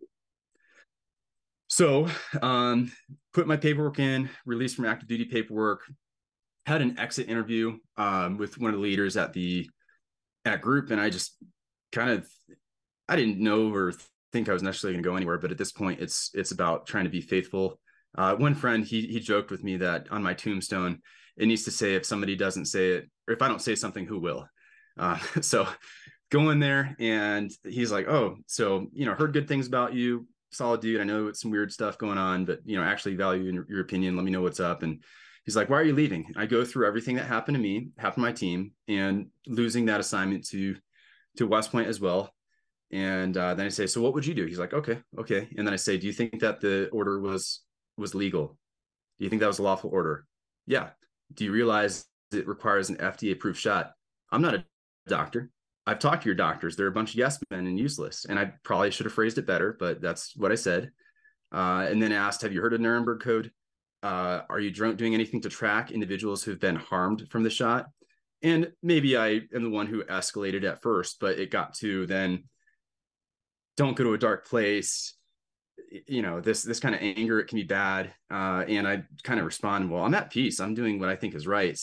[1.68, 2.08] So
[2.42, 2.92] um,
[3.32, 5.80] put my paperwork in, released from active duty paperwork,
[6.66, 9.68] had an exit interview um, with one of the leaders at the
[10.44, 11.36] at group, and I just
[11.90, 12.28] kind of
[13.08, 13.92] I didn't know or
[14.32, 16.86] think I was necessarily going to go anywhere, but at this point, it's it's about
[16.86, 17.80] trying to be faithful.
[18.16, 21.00] Uh, one friend he he joked with me that on my tombstone
[21.36, 24.06] it needs to say if somebody doesn't say it or if I don't say something,
[24.06, 24.48] who will?
[24.98, 25.66] Uh, so
[26.30, 30.26] go in there and he's like, oh, so you know, heard good things about you,
[30.50, 31.00] solid dude.
[31.00, 33.80] I know it's some weird stuff going on, but you know, actually value your, your
[33.80, 34.16] opinion.
[34.16, 34.82] Let me know what's up.
[34.82, 35.02] And
[35.44, 36.32] he's like, why are you leaving?
[36.36, 40.00] I go through everything that happened to me, happened to my team, and losing that
[40.00, 40.76] assignment to
[41.36, 42.33] to West Point as well.
[42.94, 44.46] And uh, then I say, so what would you do?
[44.46, 45.48] He's like, okay, okay.
[45.58, 47.62] And then I say, do you think that the order was
[47.96, 48.56] was legal?
[49.18, 50.26] Do you think that was a lawful order?
[50.64, 50.90] Yeah.
[51.34, 53.90] Do you realize it requires an FDA approved shot?
[54.30, 54.64] I'm not a
[55.08, 55.50] doctor.
[55.88, 56.76] I've talked to your doctors.
[56.76, 58.26] They're a bunch of yes men and useless.
[58.26, 60.92] And I probably should have phrased it better, but that's what I said.
[61.52, 63.50] Uh, and then asked, have you heard of Nuremberg Code?
[64.04, 67.86] Uh, are you doing anything to track individuals who've been harmed from the shot?
[68.42, 72.44] And maybe I am the one who escalated at first, but it got to then
[73.76, 75.14] don't go to a dark place.
[76.06, 78.12] You know, this this kind of anger, it can be bad.
[78.30, 80.60] Uh, and I kind of respond, well, I'm at peace.
[80.60, 81.78] I'm doing what I think is right.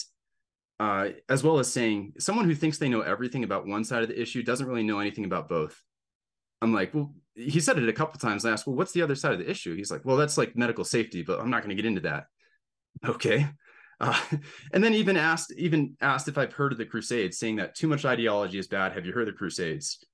[0.80, 4.08] Uh, as well as saying someone who thinks they know everything about one side of
[4.08, 5.80] the issue doesn't really know anything about both.
[6.60, 8.44] I'm like, well, he said it a couple times.
[8.44, 9.76] I asked, well, what's the other side of the issue?
[9.76, 12.24] He's like, well, that's like medical safety, but I'm not going to get into that.
[13.04, 13.48] Okay.
[14.00, 14.20] Uh,
[14.72, 17.88] and then even asked, even asked if I've heard of the Crusades, saying that too
[17.88, 18.92] much ideology is bad.
[18.92, 20.04] Have you heard of the Crusades?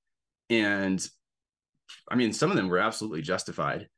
[0.51, 1.07] And
[2.09, 3.89] I mean, some of them were absolutely justified.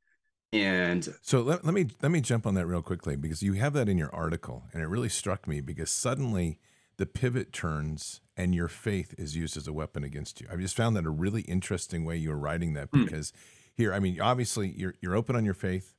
[0.53, 3.73] And so let, let me let me jump on that real quickly because you have
[3.75, 6.59] that in your article, and it really struck me because suddenly
[6.97, 10.49] the pivot turns and your faith is used as a weapon against you.
[10.53, 13.05] I just found that a really interesting way you were writing that hmm.
[13.05, 13.35] because mm.
[13.75, 15.95] here, I mean, obviously you're you're open on your faith,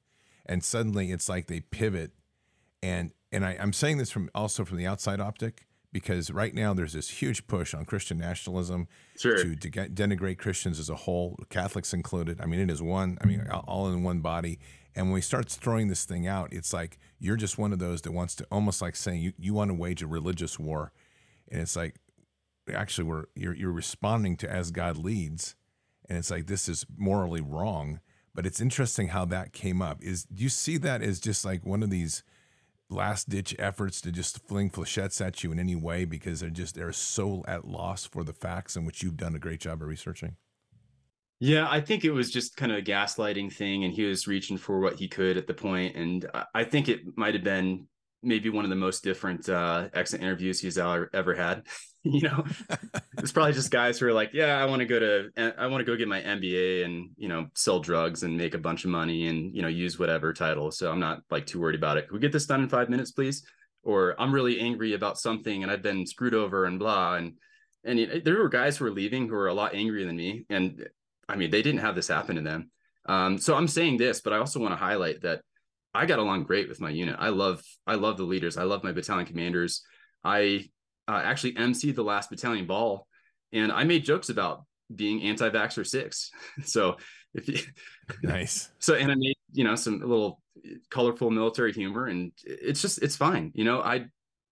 [0.45, 2.11] and suddenly it's like they pivot,
[2.83, 6.73] and and I, I'm saying this from also from the outside optic because right now
[6.73, 8.87] there's this huge push on Christian nationalism
[9.17, 9.37] sure.
[9.37, 12.39] to, to denigrate Christians as a whole, Catholics included.
[12.39, 13.69] I mean, it is one, I mean, mm-hmm.
[13.69, 14.59] all in one body.
[14.95, 18.01] And when we start throwing this thing out, it's like you're just one of those
[18.01, 20.91] that wants to almost like saying you, you want to wage a religious war.
[21.49, 21.95] And it's like,
[22.73, 25.55] actually, we're, you're, you're responding to as God leads.
[26.09, 27.99] And it's like, this is morally wrong.
[28.33, 30.01] But it's interesting how that came up.
[30.01, 32.23] Is do you see that as just like one of these
[32.91, 36.75] last ditch efforts to just fling flechettes at you in any way because they're just
[36.75, 39.87] they're so at loss for the facts in which you've done a great job of
[39.87, 40.35] researching?
[41.39, 44.57] Yeah, I think it was just kind of a gaslighting thing, and he was reaching
[44.57, 47.87] for what he could at the point, and I think it might have been
[48.21, 51.63] maybe one of the most different uh, exit interviews he's ever, ever had.
[52.04, 52.43] you know,
[53.20, 55.82] it's probably just guys who are like, yeah, I want to go to, I want
[55.82, 58.89] to go get my MBA and, you know, sell drugs and make a bunch of
[58.89, 60.72] money and, you know, use whatever title.
[60.72, 62.08] So I'm not like too worried about it.
[62.08, 63.43] Can we get this done in five minutes, please?
[63.84, 67.16] Or I'm really angry about something and I've been screwed over and blah.
[67.16, 67.34] And,
[67.84, 70.16] and you know, there were guys who were leaving who were a lot angrier than
[70.16, 70.45] me.
[70.49, 70.88] And
[71.30, 72.72] I mean, they didn't have this happen to them.
[73.06, 75.41] Um, so I'm saying this, but I also want to highlight that
[75.93, 77.16] I got along great with my unit.
[77.20, 78.58] I love I love the leaders.
[78.58, 79.84] I love my battalion commanders.
[80.24, 80.70] I
[81.08, 83.08] uh, actually emceed the last battalion ball,
[83.52, 86.32] and I made jokes about being anti-vaxxer six.
[86.64, 86.97] so
[87.34, 87.60] if you
[88.24, 90.41] nice, so and I made you know some little
[90.89, 93.52] colorful military humor, and it's just it's fine.
[93.56, 94.06] You know, I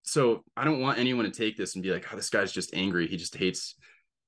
[0.04, 2.74] so I don't want anyone to take this and be like, oh, this guy's just
[2.74, 3.08] angry.
[3.08, 3.76] He just hates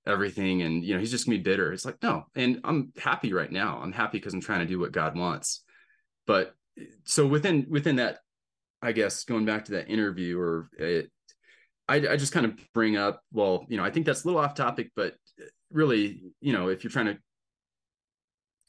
[0.06, 1.74] everything, and you know, he's just gonna be bitter.
[1.74, 3.80] It's like no, and I'm happy right now.
[3.82, 5.64] I'm happy because I'm trying to do what God wants.
[6.28, 6.54] But
[7.04, 8.20] so within within that
[8.82, 11.12] i guess going back to that interview or it,
[11.88, 14.42] I, I just kind of bring up well you know i think that's a little
[14.42, 17.18] off topic but uh, really you know if you're trying to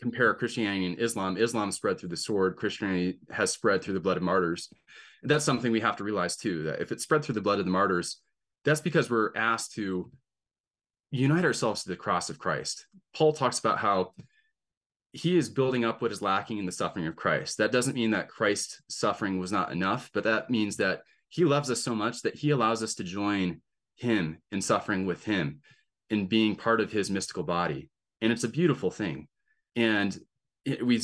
[0.01, 4.17] compare christianity and islam islam spread through the sword christianity has spread through the blood
[4.17, 4.73] of martyrs
[5.23, 7.65] that's something we have to realize too that if it spread through the blood of
[7.65, 8.21] the martyrs
[8.65, 10.11] that's because we're asked to
[11.11, 14.13] unite ourselves to the cross of christ paul talks about how
[15.13, 17.59] he is building up what is lacking in the suffering of Christ.
[17.59, 21.03] That doesn't mean that Christ's suffering was not enough, but that means that
[21.33, 23.63] he loves us so much that he allows us to join
[23.97, 25.61] him in suffering with him
[26.11, 27.89] in being part of his mystical body.
[28.21, 29.29] And it's a beautiful thing.
[29.75, 30.17] And
[30.67, 31.01] it, we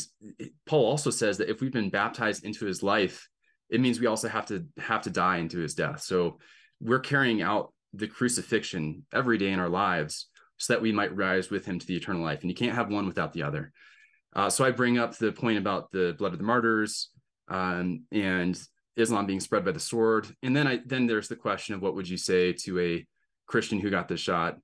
[0.66, 3.26] Paul also says that if we've been baptized into his life,
[3.70, 6.02] it means we also have to have to die into his death.
[6.02, 6.40] So
[6.78, 11.48] we're carrying out the crucifixion every day in our lives so that we might rise
[11.48, 12.42] with him to the eternal life.
[12.42, 13.72] And you can't have one without the other.
[14.36, 17.08] Uh, so I bring up the point about the blood of the martyrs
[17.48, 18.60] um, and
[18.98, 20.26] Islam being spread by the sword.
[20.42, 23.06] And then I then there's the question of what would you say to a
[23.46, 24.58] Christian who got the shot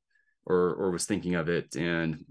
[0.44, 1.76] or or was thinking of it.
[1.76, 2.24] And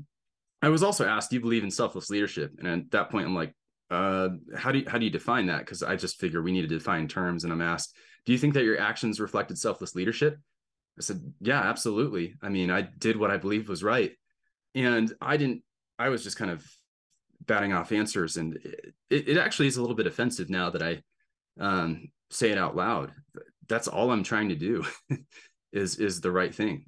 [0.61, 2.51] I was also asked, do you believe in selfless leadership?
[2.57, 3.53] And at that point, I'm like,
[3.91, 5.59] uh, how do you, how do you define that?
[5.59, 7.43] Because I just figure we need to define terms.
[7.43, 7.95] And I'm asked,
[8.25, 10.37] do you think that your actions reflected selfless leadership?
[10.97, 12.35] I said, yeah, absolutely.
[12.41, 14.13] I mean, I did what I believed was right.
[14.73, 15.63] And I didn't,
[15.99, 16.65] I was just kind of
[17.45, 18.37] batting off answers.
[18.37, 18.55] And
[19.09, 21.01] it, it actually is a little bit offensive now that I
[21.59, 23.11] um, say it out loud.
[23.67, 24.85] That's all I'm trying to do
[25.73, 26.85] is, is the right thing.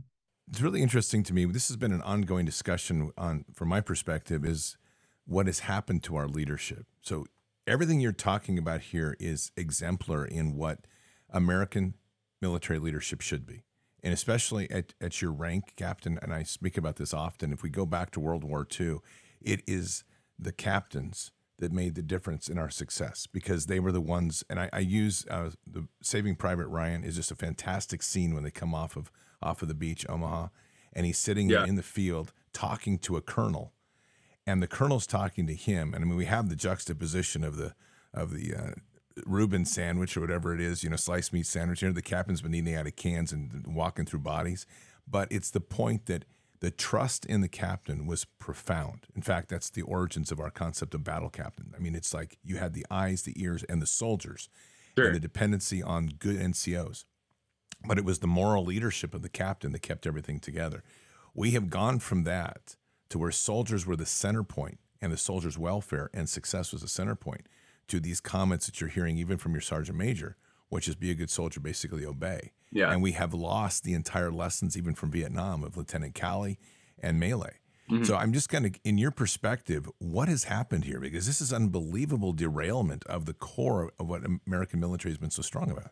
[0.49, 1.45] It's really interesting to me.
[1.45, 4.77] This has been an ongoing discussion on, from my perspective, is
[5.25, 6.85] what has happened to our leadership.
[7.01, 7.25] So
[7.65, 10.85] everything you're talking about here is exemplar in what
[11.31, 11.95] American
[12.41, 13.63] military leadership should be
[14.05, 17.71] and especially at, at your rank, Captain, and I speak about this often, if we
[17.71, 18.97] go back to World War II,
[19.41, 20.03] it is
[20.37, 24.43] the captains that made the difference in our success because they were the ones.
[24.49, 28.43] And I, I use uh, the Saving Private Ryan is just a fantastic scene when
[28.43, 30.47] they come off of off of the beach, Omaha,
[30.93, 31.65] and he's sitting yeah.
[31.65, 33.73] in the field talking to a colonel,
[34.47, 35.93] and the colonel's talking to him.
[35.93, 37.75] And I mean, we have the juxtaposition of the
[38.13, 38.71] of the uh,
[39.25, 41.81] Reuben sandwich or whatever it is, you know, sliced meat sandwich.
[41.81, 44.65] You know, the captain's been eating out of cans and walking through bodies.
[45.07, 46.25] But it's the point that
[46.65, 49.05] the trust in the captain was profound.
[49.15, 51.71] In fact, that's the origins of our concept of battle captain.
[51.75, 54.49] I mean, it's like you had the eyes, the ears, and the soldiers,
[54.97, 55.05] sure.
[55.05, 57.05] and the dependency on good NCOs.
[57.87, 60.83] But it was the moral leadership of the captain that kept everything together.
[61.35, 62.77] We have gone from that
[63.09, 66.87] to where soldiers were the center point and the soldiers' welfare and success was the
[66.87, 67.47] center point
[67.89, 70.35] to these comments that you're hearing even from your sergeant major,
[70.69, 72.51] which is be a good soldier, basically obey.
[72.71, 72.91] Yeah.
[72.91, 76.59] And we have lost the entire lessons even from Vietnam of Lieutenant Calley
[76.99, 77.53] and My Lai.
[77.89, 78.03] Mm-hmm.
[78.03, 80.99] So I'm just kind of, in your perspective, what has happened here?
[80.99, 85.43] Because this is unbelievable derailment of the core of what American military has been so
[85.43, 85.91] strong about.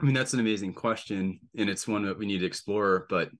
[0.00, 3.06] I mean, that's an amazing question, and it's one that we need to explore.
[3.08, 3.30] But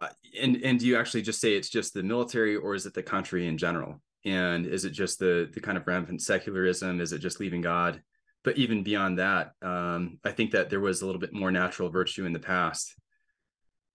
[0.00, 0.08] uh,
[0.40, 3.02] and and do you actually just say it's just the military, or is it the
[3.02, 4.00] country in general?
[4.24, 8.02] and is it just the the kind of rampant secularism is it just leaving god
[8.44, 11.90] but even beyond that um, i think that there was a little bit more natural
[11.90, 12.94] virtue in the past.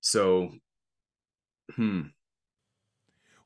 [0.02, 0.52] So
[1.76, 2.02] hmm.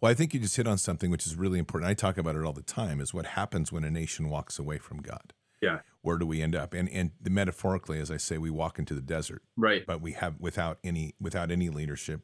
[0.02, 1.90] Well i think you just hit on something which is really important.
[1.90, 4.78] I talk about it all the time is what happens when a nation walks away
[4.78, 5.34] from god.
[5.62, 5.80] Yeah.
[6.02, 6.74] Where do we end up?
[6.74, 9.86] And and the metaphorically as i say we walk into the desert right.
[9.86, 12.22] but we have without any without any leadership.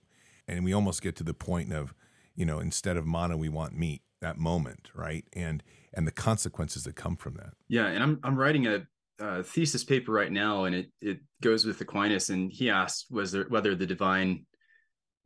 [0.47, 1.93] And we almost get to the point of
[2.35, 5.25] you know instead of manna, we want meat that moment, right?
[5.33, 5.61] And
[5.93, 7.53] and the consequences that come from that.
[7.67, 8.81] Yeah, and I'm I'm writing a,
[9.19, 13.31] a thesis paper right now, and it it goes with Aquinas, and he asked was
[13.31, 14.45] there whether the divine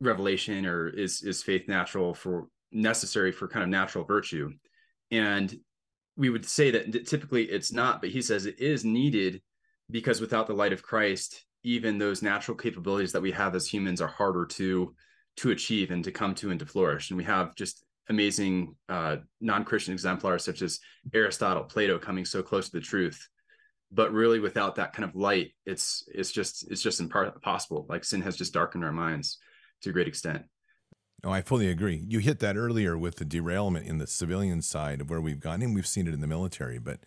[0.00, 4.50] revelation or is is faith natural for necessary for kind of natural virtue,
[5.10, 5.54] and
[6.16, 9.40] we would say that typically it's not, but he says it is needed
[9.90, 14.00] because without the light of Christ, even those natural capabilities that we have as humans
[14.00, 14.94] are harder to
[15.36, 17.10] to achieve and to come to and to flourish.
[17.10, 20.80] And we have just amazing uh, non-Christian exemplars such as
[21.14, 23.28] Aristotle, Plato coming so close to the truth.
[23.90, 27.86] But really, without that kind of light, it's it's just it's just impossible.
[27.88, 29.38] Like sin has just darkened our minds
[29.82, 30.44] to a great extent.
[31.24, 32.04] No, I fully agree.
[32.06, 35.62] You hit that earlier with the derailment in the civilian side of where we've gone,
[35.62, 36.78] and we've seen it in the military.
[36.78, 37.00] But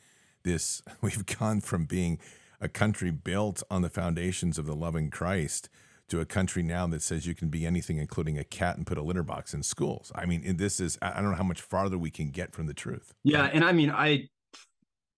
[0.44, 2.20] this, we've gone from being
[2.60, 5.70] a country built on the foundations of the loving Christ
[6.12, 8.98] to a country now that says you can be anything, including a cat, and put
[8.98, 10.12] a litter box in schools.
[10.14, 12.74] I mean, this is I don't know how much farther we can get from the
[12.74, 13.14] truth.
[13.24, 14.28] Yeah, and I mean, I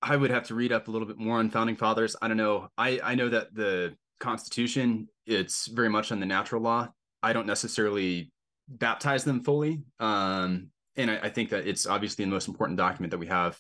[0.01, 2.15] I would have to read up a little bit more on founding fathers.
[2.21, 2.69] I don't know.
[2.77, 6.89] I I know that the Constitution it's very much on the natural law.
[7.21, 8.31] I don't necessarily
[8.67, 13.11] baptize them fully, um, and I, I think that it's obviously the most important document
[13.11, 13.59] that we have.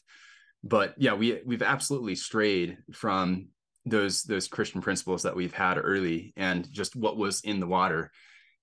[0.63, 3.47] But yeah, we we've absolutely strayed from
[3.85, 8.11] those those Christian principles that we've had early and just what was in the water.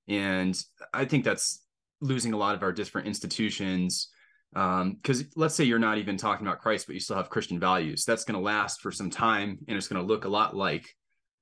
[0.08, 0.58] And
[0.92, 1.62] I think that's
[2.00, 4.08] losing a lot of our different institutions.
[4.52, 7.60] Because um, let's say you're not even talking about Christ, but you still have Christian
[7.60, 8.04] values.
[8.04, 10.88] That's going to last for some time, and it's going to look a lot like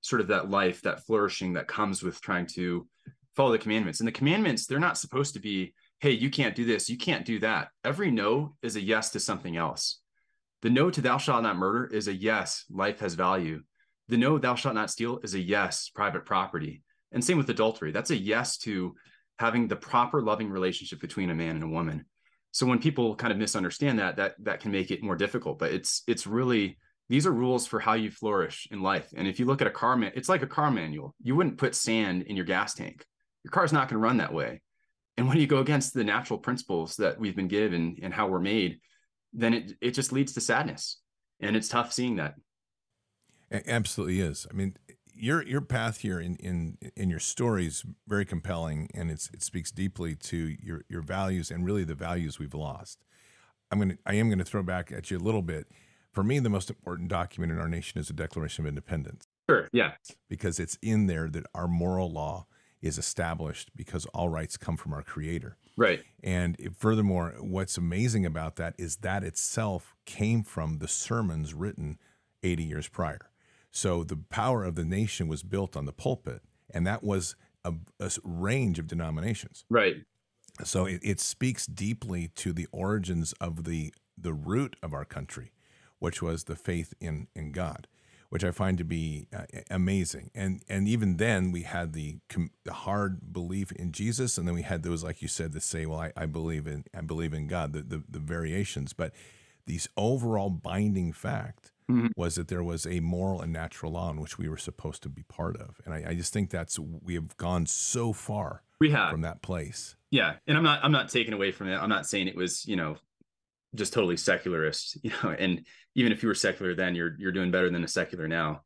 [0.02, 2.86] sort of that life, that flourishing that comes with trying to
[3.34, 4.00] follow the commandments.
[4.00, 7.24] And the commandments, they're not supposed to be, hey, you can't do this, you can't
[7.24, 7.68] do that.
[7.82, 10.00] Every no is a yes to something else.
[10.60, 13.62] The no to thou shalt not murder is a yes, life has value.
[14.08, 16.82] The no, thou shalt not steal is a yes, private property.
[17.12, 17.92] And same with adultery.
[17.92, 18.94] That's a yes to
[19.38, 22.04] having the proper loving relationship between a man and a woman.
[22.52, 25.58] So when people kind of misunderstand that, that that can make it more difficult.
[25.58, 26.78] But it's it's really
[27.08, 29.08] these are rules for how you flourish in life.
[29.16, 31.14] And if you look at a car man, it's like a car manual.
[31.22, 33.04] You wouldn't put sand in your gas tank.
[33.44, 34.60] Your car's not going to run that way.
[35.16, 38.40] And when you go against the natural principles that we've been given and how we're
[38.40, 38.80] made,
[39.32, 41.00] then it it just leads to sadness.
[41.40, 42.34] And it's tough seeing that.
[43.50, 44.46] It absolutely is.
[44.50, 44.76] I mean,
[45.14, 49.42] your your path here in in in your story is very compelling and it's it
[49.42, 53.04] speaks deeply to your your values and really the values we've lost.
[53.70, 55.66] I'm to I am going to throw back at you a little bit
[56.18, 59.28] for me, the most important document in our nation is the Declaration of Independence.
[59.48, 59.68] Sure.
[59.72, 59.92] Yeah.
[60.28, 62.46] Because it's in there that our moral law
[62.82, 65.56] is established because all rights come from our Creator.
[65.76, 66.02] Right.
[66.22, 71.98] And furthermore, what's amazing about that is that itself came from the sermons written
[72.42, 73.30] 80 years prior.
[73.70, 76.42] So the power of the nation was built on the pulpit,
[76.72, 79.64] and that was a, a range of denominations.
[79.68, 79.96] Right.
[80.64, 85.52] So it, it speaks deeply to the origins of the the root of our country
[85.98, 87.86] which was the faith in in God,
[88.28, 90.30] which I find to be uh, amazing.
[90.34, 94.54] And and even then, we had the, com- the hard belief in Jesus, and then
[94.54, 97.32] we had those, like you said, that say, "Well, I, I believe in I believe
[97.32, 99.12] in God." The, the, the variations, but
[99.66, 102.08] these overall binding fact mm-hmm.
[102.16, 105.08] was that there was a moral and natural law in which we were supposed to
[105.08, 108.62] be part of, and I, I just think that's we have gone so far.
[108.80, 109.96] We have from that place.
[110.10, 111.76] Yeah, and I'm not I'm not taking away from it.
[111.76, 112.96] I'm not saying it was you know
[113.74, 115.64] just totally secularist, you know, and
[115.94, 118.62] even if you were secular then, you're you're doing better than a secular now.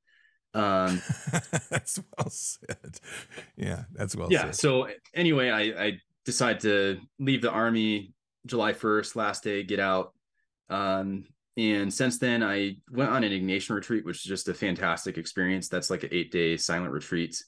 [0.54, 1.00] Um,
[1.70, 3.00] that's well said.
[3.56, 4.56] Yeah, that's well yeah, said.
[4.56, 5.92] So anyway, I I
[6.24, 8.12] decided to leave the army
[8.46, 10.12] July 1st, last day, get out.
[10.68, 11.24] Um,
[11.56, 15.68] and since then, I went on an Ignatian retreat, which is just a fantastic experience.
[15.68, 17.42] That's like an eight day silent retreat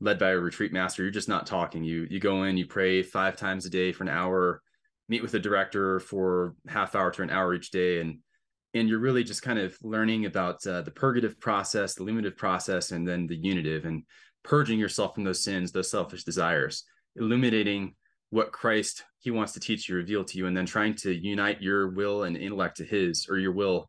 [0.00, 1.02] led by a retreat master.
[1.02, 1.84] You're just not talking.
[1.84, 4.62] You you go in, you pray five times a day for an hour
[5.08, 8.18] meet with a director for half hour to an hour each day and
[8.74, 12.92] and you're really just kind of learning about uh, the purgative process the luminative process
[12.92, 14.04] and then the unitive and
[14.42, 16.84] purging yourself from those sins those selfish desires
[17.16, 17.94] illuminating
[18.32, 21.62] what christ he wants to teach you reveal to you and then trying to unite
[21.62, 23.88] your will and intellect to his or your will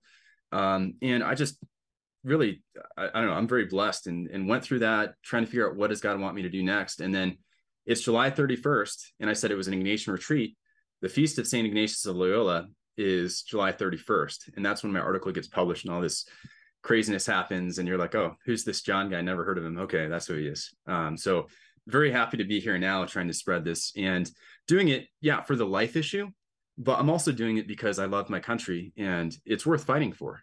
[0.52, 1.58] um, and i just
[2.24, 2.62] really
[2.98, 5.70] I, I, don't know i'm very blessed and, and went through that trying to figure
[5.70, 7.38] out what does god want me to do next and then
[7.86, 10.56] it's july 31st and i said it was an ignatian retreat
[11.04, 11.68] the feast of St.
[11.68, 12.68] Ignatius of Loyola
[12.98, 14.56] is July 31st.
[14.56, 16.26] And that's when my article gets published and all this
[16.82, 17.78] craziness happens.
[17.78, 19.20] And you're like, oh, who's this John guy?
[19.20, 19.78] Never heard of him.
[19.80, 20.74] Okay, that's who he is.
[20.88, 21.48] Um, so
[21.88, 24.30] very happy to be here now trying to spread this and
[24.68, 26.30] doing it, yeah, for the life issue.
[26.78, 30.42] But I'm also doing it because I love my country and it's worth fighting for.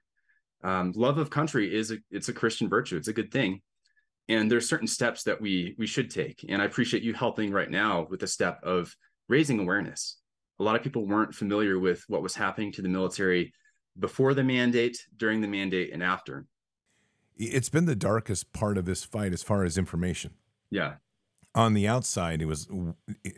[0.63, 2.97] Um, love of country is a it's a Christian virtue.
[2.97, 3.63] It's a good thing.
[4.29, 6.45] And there's certain steps that we we should take.
[6.49, 8.95] And I appreciate you helping right now with the step of
[9.29, 10.21] raising awareness
[10.61, 13.55] a lot of people weren't familiar with what was happening to the military
[13.99, 16.45] before the mandate, during the mandate, and after.
[17.37, 20.35] It's been the darkest part of this fight as far as information.
[20.71, 20.97] Yeah.
[21.55, 22.69] On the outside, it was,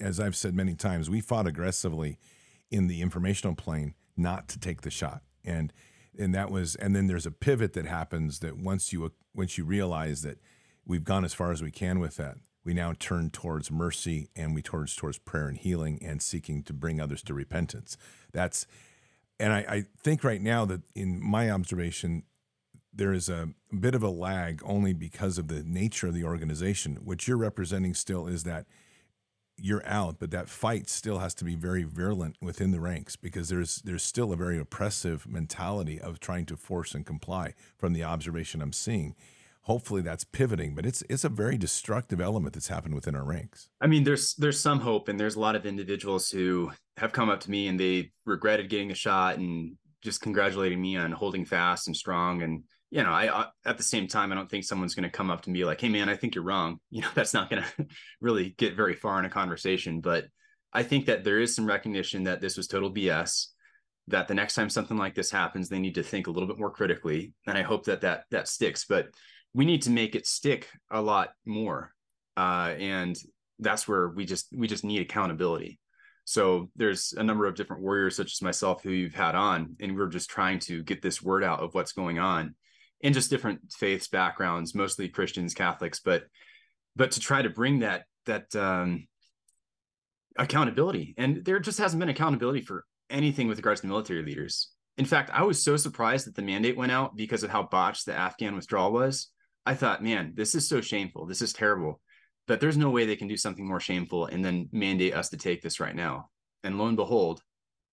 [0.01, 2.19] as I've said many times, we fought aggressively
[2.71, 5.23] in the informational plane not to take the shot.
[5.45, 5.73] And
[6.19, 9.65] and that was and then there's a pivot that happens that once you once you
[9.65, 10.39] realize that
[10.85, 14.55] we've gone as far as we can with that we now turn towards mercy and
[14.55, 17.97] we turn towards prayer and healing and seeking to bring others to repentance.
[18.33, 18.67] That's,
[19.41, 22.23] and I, I think right now that in my observation,
[22.93, 26.99] there is a bit of a lag only because of the nature of the organization.
[27.03, 28.67] What you're representing still is that
[29.57, 33.49] you're out, but that fight still has to be very virulent within the ranks because
[33.49, 38.05] there's there's still a very oppressive mentality of trying to force and comply from the
[38.05, 39.15] observation I'm seeing
[39.63, 43.69] hopefully that's pivoting but it's it's a very destructive element that's happened within our ranks
[43.81, 47.31] i mean there's there's some hope and there's a lot of individuals who have come
[47.31, 51.45] up to me and they regretted getting a shot and just congratulating me on holding
[51.45, 54.65] fast and strong and you know i, I at the same time i don't think
[54.65, 56.79] someone's going to come up to me like hey man i think you're wrong.
[56.91, 57.87] You know that's not going to
[58.21, 60.27] really get very far in a conversation but
[60.73, 63.47] i think that there is some recognition that this was total bs
[64.09, 66.59] that the next time something like this happens they need to think a little bit
[66.59, 69.07] more critically and i hope that that that sticks but
[69.55, 71.93] we need to make it stick a lot more
[72.37, 73.17] uh, and
[73.59, 75.79] that's where we just we just need accountability.
[76.25, 79.97] So there's a number of different warriors such as myself who you've had on and
[79.97, 82.55] we're just trying to get this word out of what's going on
[83.03, 86.25] in just different faiths backgrounds mostly christians catholics but
[86.97, 89.07] but to try to bring that that um,
[90.39, 95.05] accountability and there just hasn't been accountability for anything with regards to military leaders in
[95.05, 98.15] fact i was so surprised that the mandate went out because of how botched the
[98.15, 99.33] afghan withdrawal was
[99.65, 101.27] I thought, man, this is so shameful.
[101.27, 102.01] This is terrible.
[102.49, 105.37] But there's no way they can do something more shameful and then mandate us to
[105.37, 106.31] take this right now.
[106.65, 107.41] And lo and behold,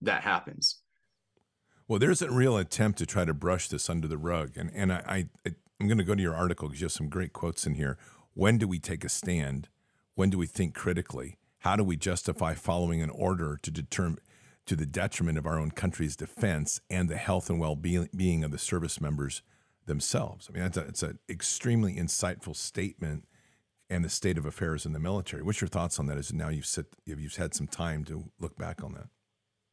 [0.01, 0.78] that happens.
[1.89, 4.93] Well, there's a real attempt to try to brush this under the rug, and and
[4.93, 7.65] I, I I'm going to go to your article because you have some great quotes
[7.65, 7.97] in here.
[8.35, 9.69] When do we take a stand?
[10.13, 11.39] When do we think critically?
[11.59, 14.19] How do we justify following an order to determine
[14.67, 18.59] to the detriment of our own country's defense and the health and well-being of the
[18.59, 19.41] service members
[19.87, 20.47] themselves?
[20.47, 23.25] I mean, that's a, it's an extremely insightful statement
[23.89, 25.41] and the state of affairs in the military.
[25.41, 26.17] What's your thoughts on that?
[26.19, 29.07] As now you've sit, you've had some time to look back on that.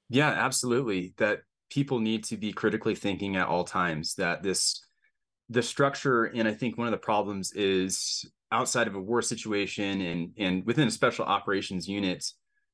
[0.09, 1.12] Yeah, absolutely.
[1.19, 4.14] That people need to be critically thinking at all times.
[4.14, 4.81] That this,
[5.49, 10.01] the structure, and I think one of the problems is outside of a war situation
[10.01, 12.25] and and within a special operations unit,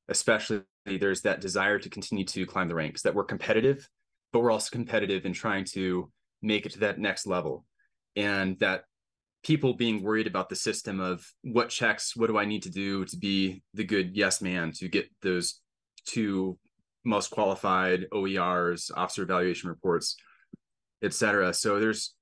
[0.07, 3.03] especially, there's that desire to continue to climb the ranks.
[3.03, 3.87] That we're competitive,
[4.31, 7.65] but we're also competitive in trying to make it to that next level,
[8.15, 8.83] and that
[9.43, 13.05] people being worried about the system of what checks, what do I need to do
[13.05, 15.59] to be the good yes man to get those
[16.05, 16.57] two
[17.03, 20.15] most qualified OERs, officer evaluation reports,
[21.03, 21.53] etc.
[21.53, 22.13] So there's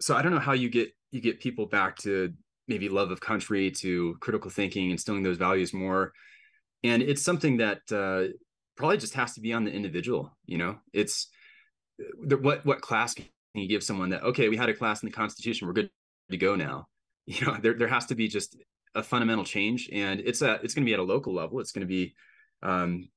[0.00, 2.32] so I don't know how you get you get people back to
[2.66, 6.12] maybe love of country to critical thinking, instilling those values more.
[6.82, 8.32] And it's something that uh,
[8.76, 10.36] probably just has to be on the individual.
[10.46, 11.28] You know, it's
[12.18, 15.14] what what class can you give someone that okay we had a class in the
[15.14, 15.90] constitution we're good
[16.30, 16.86] to go now
[17.26, 18.56] you know there, there has to be just
[18.94, 21.72] a fundamental change and it's a it's going to be at a local level it's
[21.72, 22.14] going to be
[22.64, 23.08] um,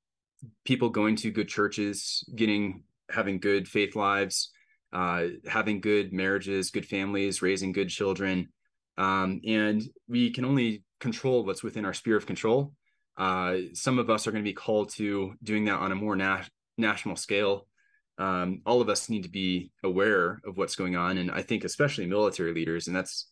[0.66, 4.52] people going to good churches getting having good faith lives
[4.94, 8.50] uh, having good marriages good families raising good children.
[8.98, 12.74] Um, and we can only control what's within our sphere of control.
[13.16, 16.16] Uh, some of us are going to be called to doing that on a more
[16.16, 16.44] na-
[16.78, 17.68] national scale.
[18.18, 21.18] Um, all of us need to be aware of what's going on.
[21.18, 23.28] And i think especially military leaders and that's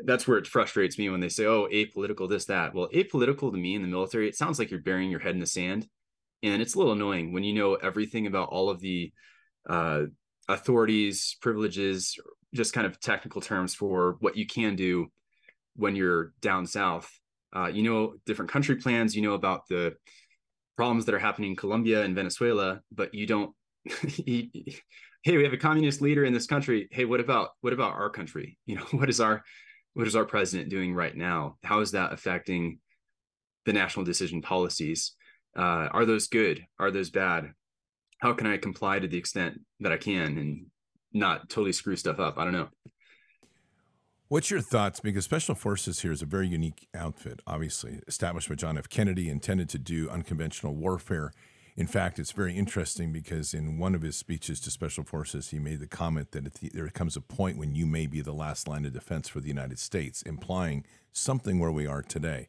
[0.00, 3.58] that's where it frustrates me when they say oh apolitical this that well apolitical to
[3.58, 5.86] me in the military it sounds like you're burying your head in the sand
[6.42, 9.12] and it's a little annoying when you know everything about all of the
[9.68, 10.02] uh,
[10.48, 12.18] authorities privileges
[12.54, 15.06] just kind of technical terms for what you can do
[15.76, 17.10] when you're down south
[17.54, 19.94] uh, you know different country plans you know about the
[20.76, 23.54] problems that are happening in colombia and venezuela but you don't
[25.22, 26.88] hey, we have a communist leader in this country.
[26.90, 28.58] Hey, what about what about our country?
[28.66, 29.42] You know, what is our
[29.94, 31.56] what is our president doing right now?
[31.62, 32.78] How is that affecting
[33.66, 35.12] the national decision policies?
[35.56, 36.64] Uh, are those good?
[36.78, 37.52] Are those bad?
[38.18, 40.66] How can I comply to the extent that I can and
[41.12, 42.38] not totally screw stuff up?
[42.38, 42.68] I don't know.
[44.28, 44.98] What's your thoughts?
[44.98, 48.88] Because Special Forces here is a very unique outfit, obviously, established by John F.
[48.88, 51.32] Kennedy, intended to do unconventional warfare
[51.74, 55.58] in fact, it's very interesting because in one of his speeches to Special Forces, he
[55.58, 58.84] made the comment that there comes a point when you may be the last line
[58.84, 62.48] of defense for the United States, implying something where we are today.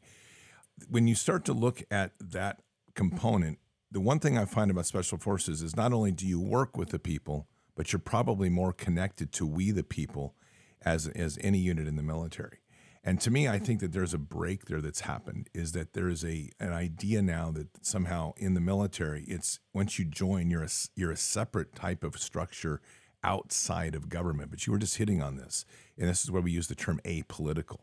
[0.90, 2.62] When you start to look at that
[2.96, 3.60] component,
[3.92, 6.90] the one thing I find about Special Forces is not only do you work with
[6.90, 10.36] the people, but you're probably more connected to we the people
[10.84, 12.58] as, as any unit in the military.
[13.04, 15.50] And to me, I think that there's a break there that's happened.
[15.54, 20.00] Is that there is a an idea now that somehow in the military, it's once
[20.00, 22.82] you join, you're a you're a separate type of structure
[23.24, 24.52] outside of government.
[24.52, 25.66] But you were just hitting on this,
[25.98, 27.82] and this is where we use the term apolitical.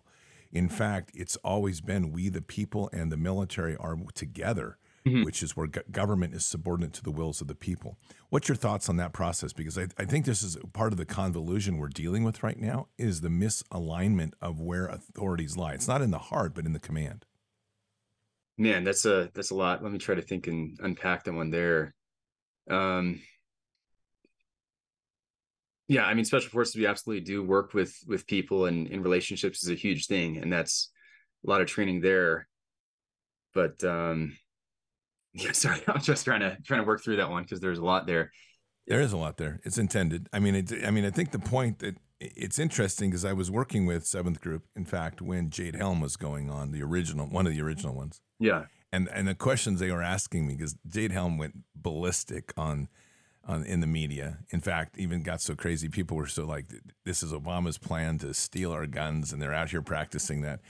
[0.53, 5.25] In fact, it's always been we the people and the military are together mm-hmm.
[5.25, 7.99] which is where go- government is subordinate to the wills of the people.
[8.29, 9.53] What's your thoughts on that process?
[9.53, 12.89] Because I, I think this is part of the convolution we're dealing with right now
[12.99, 15.73] is the misalignment of where authorities lie.
[15.73, 17.27] It's not in the heart, but in the command.
[18.59, 19.83] Man, that's a that's a lot.
[19.83, 21.95] Let me try to think and unpack that one there.
[22.69, 23.21] Um,
[25.89, 29.65] yeah, I mean, special forces we absolutely do work with with people and in relationships
[29.65, 30.91] is a huge thing, and that's
[31.45, 32.47] a lot of training there.
[33.55, 34.37] But um,
[35.35, 37.85] yeah, sorry, I'm just trying to trying to work through that one because there's a
[37.85, 38.33] lot there.
[38.87, 39.61] There is a lot there.
[39.65, 40.29] It's intended.
[40.33, 43.51] I mean, it, I mean, I think the point that it's interesting because I was
[43.51, 47.47] working with Seventh Group, in fact, when Jade Helm was going on, the original, one
[47.47, 48.21] of the original ones.
[48.39, 48.65] Yeah.
[48.93, 52.89] And and the questions they were asking me because Jade Helm went ballistic on
[53.45, 54.39] on in the media.
[54.51, 56.67] In fact, even got so crazy, people were so like,
[57.05, 60.61] "This is Obama's plan to steal our guns," and they're out here practicing that.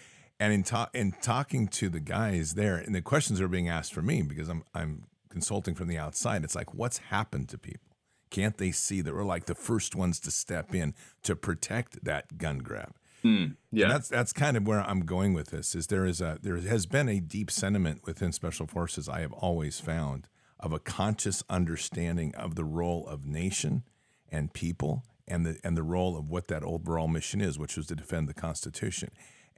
[0.41, 3.93] And in, ta- in talking to the guys there, and the questions are being asked
[3.93, 6.43] for me because I'm I'm consulting from the outside.
[6.45, 7.97] It's like, what's happened to people?
[8.31, 12.39] Can't they see that we're like the first ones to step in to protect that
[12.39, 12.95] gun grab?
[13.25, 15.75] Mm, yeah, and that's that's kind of where I'm going with this.
[15.75, 19.33] Is there is a there has been a deep sentiment within special forces I have
[19.33, 20.27] always found
[20.59, 23.83] of a conscious understanding of the role of nation
[24.31, 27.87] and people and the and the role of what that overall mission is, which was
[27.89, 29.11] to defend the Constitution.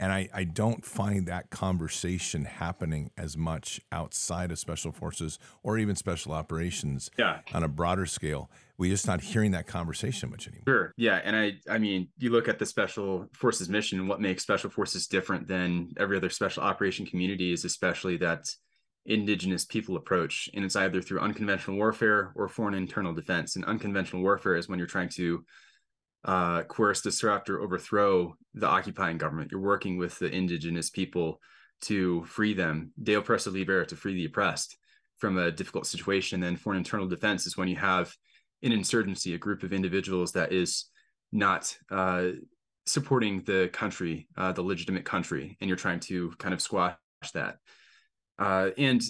[0.03, 5.79] And I, I don't find that conversation happening as much outside of special forces or
[5.79, 7.39] even special operations yeah.
[7.55, 8.51] on a broader scale.
[8.77, 10.65] We're just not hearing that conversation much anymore.
[10.67, 10.93] Sure.
[10.97, 11.21] Yeah.
[11.23, 15.07] And I I mean, you look at the special forces mission, what makes special forces
[15.07, 18.49] different than every other special operation community is especially that
[19.07, 20.51] indigenous people approach.
[20.53, 23.55] And it's either through unconventional warfare or foreign internal defense.
[23.55, 25.45] And unconventional warfare is when you're trying to
[26.25, 29.51] uh, coerce, disrupt, or overthrow the occupying government.
[29.51, 31.41] You're working with the indigenous people
[31.83, 34.77] to free them, de oppresso libera, to free the oppressed
[35.19, 36.37] from a difficult situation.
[36.37, 38.15] And then foreign internal defense is when you have
[38.63, 40.87] an insurgency, a group of individuals that is
[41.33, 42.29] not uh,
[42.87, 46.97] supporting the country, uh, the legitimate country, and you're trying to kind of squash
[47.35, 47.57] that.
[48.39, 49.03] Uh, and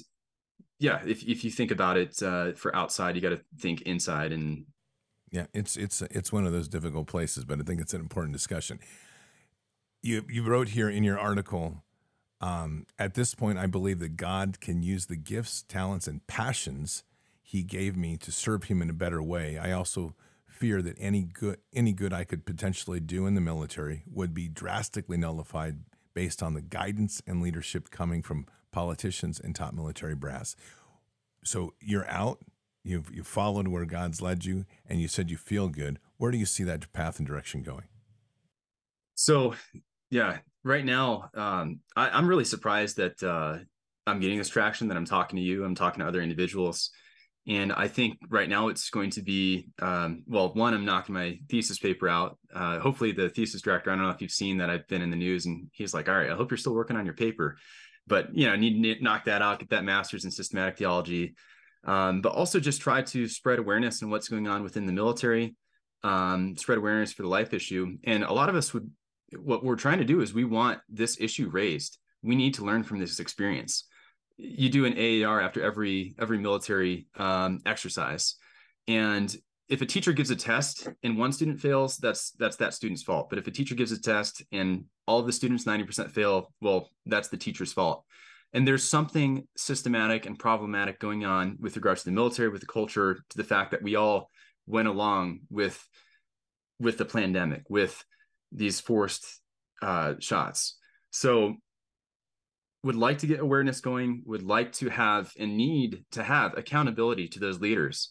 [0.79, 4.33] yeah, if if you think about it uh, for outside, you got to think inside,
[4.33, 4.65] and
[5.33, 8.35] yeah, it's it's it's one of those difficult places, but I think it's an important
[8.35, 8.79] discussion.
[10.03, 11.83] You you wrote here in your article.
[12.43, 17.03] Um, at this point, I believe that God can use the gifts, talents, and passions
[17.41, 19.59] He gave me to serve Him in a better way.
[19.59, 20.15] I also
[20.45, 24.49] fear that any good any good I could potentially do in the military would be
[24.49, 25.79] drastically nullified
[26.13, 30.57] based on the guidance and leadership coming from politicians and top military brass.
[31.43, 32.41] So you're out
[32.85, 35.99] You've you followed where God's led you, and you said you feel good.
[36.17, 37.85] Where do you see that path and direction going?
[39.15, 39.55] So,
[40.11, 43.59] yeah, right now, um, I, am really surprised that uh,
[44.07, 44.89] I'm getting this traction.
[44.89, 46.91] That I'm talking to you, I'm talking to other individuals,
[47.47, 50.53] and I think right now it's going to be um, well.
[50.55, 52.37] One, I'm knocking my thesis paper out.
[52.53, 53.93] Uh, hopefully, the thesis director.
[53.93, 56.09] I don't know if you've seen that I've been in the news, and he's like,
[56.09, 57.59] "All right, I hope you're still working on your paper."
[58.09, 61.37] But you know, need to knock that out, get that master's in systematic theology
[61.85, 65.55] um, but also just try to spread awareness on what's going on within the military,
[66.03, 67.97] um, spread awareness for the life issue.
[68.05, 68.91] And a lot of us would,
[69.37, 71.99] what we're trying to do is we want this issue raised.
[72.23, 73.87] We need to learn from this experience.
[74.37, 78.37] You do an AAR after every every military um, exercise,
[78.89, 79.35] and
[79.73, 83.31] if a teacher gives a test and one student fails, that's that's that student's fault.
[83.31, 86.91] But if a teacher gives a test and all of the students 90% fail, well,
[87.07, 88.05] that's the teacher's fault.
[88.55, 92.67] And there's something systematic and problematic going on with regards to the military, with the
[92.67, 94.31] culture, to the fact that we all
[94.67, 95.83] went along with
[96.79, 98.05] with the pandemic, with
[98.51, 99.41] these forced
[99.81, 100.77] uh, shots.
[101.11, 101.57] So
[102.83, 107.29] would like to get awareness going, would like to have and need to have accountability
[107.29, 108.11] to those leaders.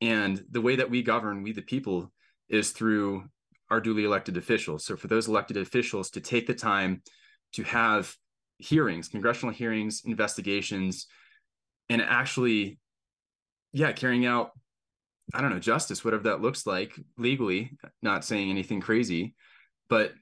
[0.00, 2.12] And the way that we govern, we the people,
[2.48, 3.24] is through
[3.70, 4.84] our duly elected officials.
[4.84, 7.02] So for those elected officials to take the time
[7.52, 8.14] to have
[8.60, 11.06] hearings, congressional hearings, investigations,
[11.88, 12.78] and actually,
[13.72, 14.50] yeah, carrying out,
[15.34, 19.34] I don't know, justice, whatever that looks like legally, not saying anything crazy,
[19.88, 20.12] but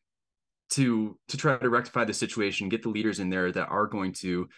[0.71, 4.13] to to try to rectify the situation, get the leaders in there that are going
[4.13, 4.49] to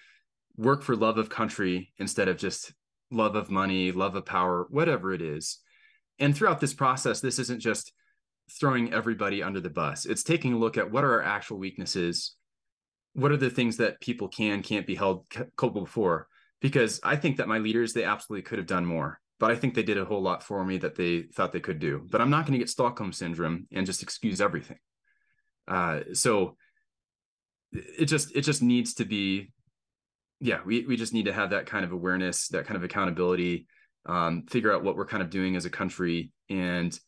[0.56, 2.72] work for love of country instead of just
[3.10, 5.58] love of money, love of power, whatever it is.
[6.18, 7.92] And throughout this process, this isn't just
[8.58, 10.06] throwing everybody under the bus.
[10.06, 12.34] It's taking a look at what are our actual weaknesses,
[13.14, 15.26] what are the things that people can can't be held
[15.56, 16.28] culpable for?
[16.60, 19.74] Because i think that my leaders they absolutely could have done more but i think
[19.74, 22.06] they did a whole lot for me that they thought they could do.
[22.08, 24.78] But i'm not going to get stockholm syndrome and just excuse everything.
[25.66, 26.56] Uh, so
[27.72, 29.52] it just it just needs to be
[30.40, 33.66] yeah we, we just need to have that kind of awareness that kind of accountability
[34.06, 36.32] um, figure out what we're kind of doing as a country.
[36.48, 36.98] And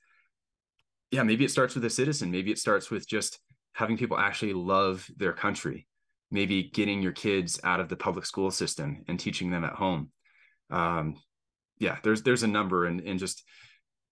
[1.10, 2.30] yeah maybe it starts with a citizen.
[2.30, 3.38] Maybe it starts with just
[3.72, 5.86] having people actually love their country
[6.32, 10.10] maybe getting your kids out of the public school system and teaching them at home.
[10.70, 11.16] Um,
[11.82, 13.42] yeah there's there's a number and and just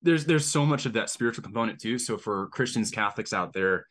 [0.02, 1.98] there's there's so much of that spiritual component too.
[1.98, 3.86] So for christians catholics out there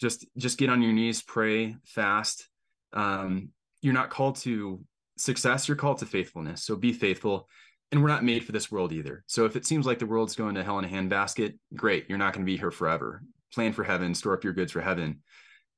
[0.00, 2.48] just just get on your knees pray fast.
[2.92, 3.48] Um,
[3.80, 4.80] you're not called to
[5.16, 6.62] success you're called to faithfulness.
[6.64, 7.48] So be faithful.
[7.90, 9.22] And we're not made for this world either.
[9.26, 12.18] So if it seems like the world's going to hell in a handbasket great you're
[12.18, 13.22] not going to be here forever.
[13.54, 15.22] Plan for heaven store up your goods for heaven.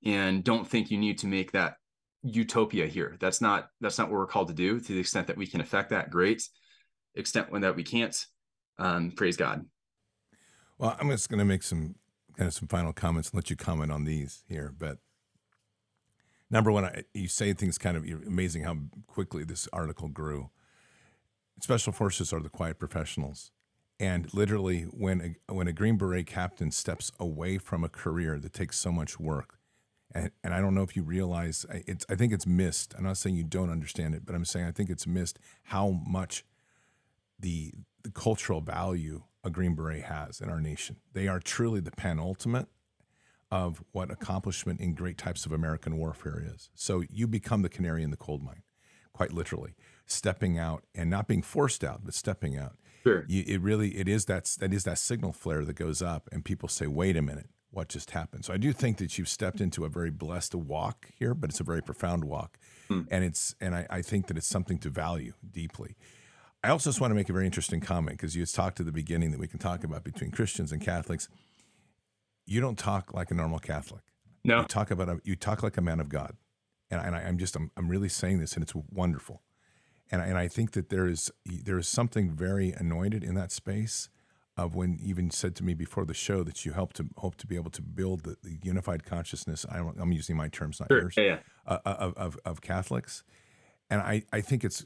[0.05, 1.75] And don't think you need to make that
[2.25, 3.17] utopia here.
[3.21, 4.81] That's not that's not what we're called to do.
[4.81, 6.49] To the extent that we can affect that, great.
[7.15, 8.27] Extent when that we can't,
[8.79, 9.65] um, praise God.
[10.79, 11.95] Well, I'm just going to make some
[12.37, 14.75] kind of some final comments and let you comment on these here.
[14.77, 14.99] But
[16.51, 20.51] number one, I, you say things kind of amazing how quickly this article grew.
[21.61, 23.53] Special forces are the quiet professionals.
[24.01, 28.53] And literally, when a, when a Green Beret captain steps away from a career that
[28.53, 29.61] takes so much work,
[30.15, 32.95] and, and I don't know if you realize it's I think it's missed.
[32.97, 36.01] I'm not saying you don't understand it, but I'm saying I think it's missed how
[36.07, 36.45] much
[37.39, 37.73] the
[38.03, 40.97] the cultural value a Green Beret has in our nation.
[41.13, 42.69] They are truly the penultimate
[43.51, 46.71] of what accomplishment in great types of American warfare is.
[46.75, 48.63] So you become the canary in the coal mine,
[49.13, 49.75] quite literally,
[50.07, 52.77] stepping out and not being forced out, but stepping out.
[53.03, 53.25] Sure.
[53.29, 56.45] You, it really it is that that is that signal flare that goes up, and
[56.45, 59.61] people say, "Wait a minute, what just happened?" So I do think that you've stepped
[59.61, 63.03] into a very blessed walk here, but it's a very profound walk, Hmm.
[63.11, 65.97] and it's and I, I think that it's something to value deeply.
[66.63, 68.93] I also just want to make a very interesting comment because you talked at the
[68.93, 71.29] beginning that we can talk about between Christians and Catholics.
[72.47, 74.03] You don't talk like a normal Catholic.
[74.45, 74.61] No.
[74.61, 76.37] You talk about a, you talk like a man of God,
[76.91, 79.43] and, and I, I'm just I'm, I'm really saying this, and it's wonderful,
[80.11, 83.53] and I, and I think that there is there is something very anointed in that
[83.53, 84.09] space
[84.57, 87.35] of when you even said to me before the show that you help to hope
[87.37, 89.67] to be able to build the, the unified consciousness.
[89.69, 91.01] I, am using my terms, not Sure.
[91.03, 91.39] yours, Yeah, yeah.
[91.67, 93.25] uh, of, of of Catholics,
[93.91, 94.85] and I I think it's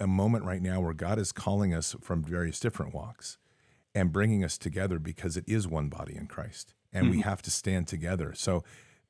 [0.00, 3.38] a moment right now where God is calling us from various different walks
[3.94, 7.50] and bringing us together because it is one body in Christ and we have to
[7.50, 8.32] stand together.
[8.34, 8.62] So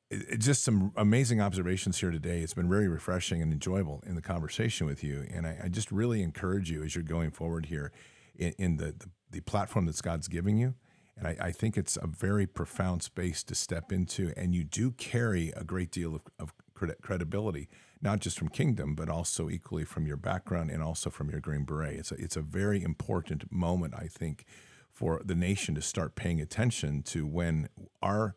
[0.09, 2.39] it, just some amazing observations here today.
[2.39, 5.27] It's been very refreshing and enjoyable in the conversation with you.
[5.31, 7.91] And I, I just really encourage you as you're going forward here
[8.39, 10.73] in, in the, the, the platform that God's giving you.
[11.17, 14.31] And I, I think it's a very profound space to step into.
[14.37, 17.67] And you do carry a great deal of, of credi- credibility,
[18.01, 21.65] not just from Kingdom, but also equally from your background and also from your Green
[21.65, 21.99] Beret.
[21.99, 24.45] It's a, it's a very important moment, I think,
[24.93, 27.67] for the nation to start paying attention to when
[28.01, 28.35] our,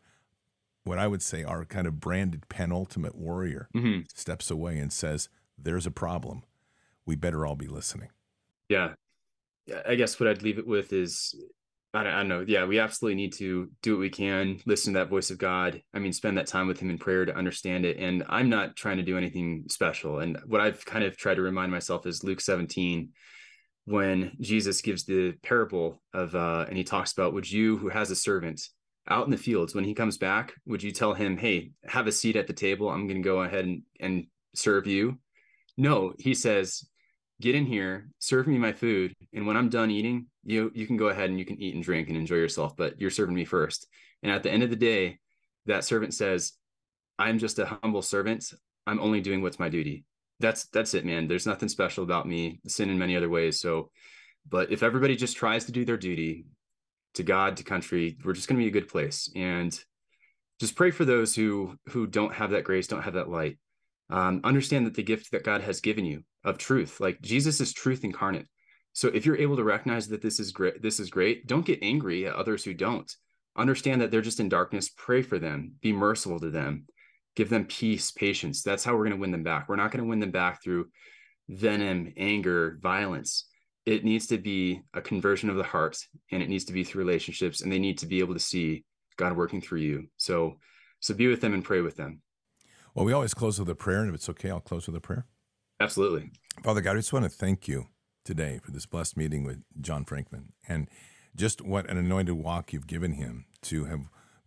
[0.83, 4.05] what I would say, our kind of branded penultimate warrior Mhm.
[4.13, 6.43] steps away and says, There's a problem.
[7.05, 8.09] We better all be listening.
[8.67, 8.95] Yeah.
[9.85, 11.35] I guess what I'd leave it with is
[11.93, 12.45] I don't, I don't know.
[12.47, 15.81] Yeah, we absolutely need to do what we can, listen to that voice of God.
[15.93, 17.97] I mean, spend that time with Him in prayer to understand it.
[17.97, 20.19] And I'm not trying to do anything special.
[20.19, 23.09] And what I've kind of tried to remind myself is Luke 17,
[23.85, 28.09] when Jesus gives the parable of, uh, and he talks about, would you who has
[28.09, 28.61] a servant
[29.07, 32.11] out in the fields, when he comes back, would you tell him, hey, have a
[32.11, 32.89] seat at the table?
[32.89, 35.19] I'm going to go ahead and, and serve you?
[35.77, 36.87] No, he says,
[37.43, 40.95] get in here, serve me my food, and when I'm done eating, you you can
[40.95, 43.43] go ahead and you can eat and drink and enjoy yourself, but you're serving me
[43.43, 43.85] first.
[44.23, 45.19] And at the end of the day,
[45.65, 46.53] that servant says,
[47.19, 48.45] I'm just a humble servant.
[48.87, 50.05] I'm only doing what's my duty.
[50.39, 51.27] That's that's it, man.
[51.27, 52.61] There's nothing special about me.
[52.65, 53.59] Sin in many other ways.
[53.59, 53.91] So,
[54.49, 56.45] but if everybody just tries to do their duty
[57.15, 59.29] to God, to country, we're just going to be a good place.
[59.35, 59.77] And
[60.61, 63.57] just pray for those who who don't have that grace, don't have that light.
[64.09, 67.73] Um, understand that the gift that God has given you of truth, like Jesus is
[67.73, 68.47] truth incarnate.
[68.91, 71.47] So if you're able to recognize that this is great, this is great.
[71.47, 73.11] Don't get angry at others who don't.
[73.55, 74.89] Understand that they're just in darkness.
[74.89, 75.73] Pray for them.
[75.81, 76.85] Be merciful to them.
[77.35, 78.61] Give them peace, patience.
[78.61, 79.67] That's how we're going to win them back.
[79.67, 80.89] We're not going to win them back through
[81.49, 83.45] venom, anger, violence.
[83.85, 85.97] It needs to be a conversion of the heart,
[86.31, 88.85] and it needs to be through relationships, and they need to be able to see
[89.17, 90.07] God working through you.
[90.17, 90.59] So,
[90.99, 92.21] so be with them and pray with them.
[92.93, 95.01] Well, we always close with a prayer, and if it's okay, I'll close with a
[95.01, 95.25] prayer.
[95.79, 96.31] Absolutely.
[96.63, 97.87] Father God, I just want to thank you
[98.23, 100.87] today for this blessed meeting with John Frankman and
[101.35, 104.01] just what an anointed walk you've given him to have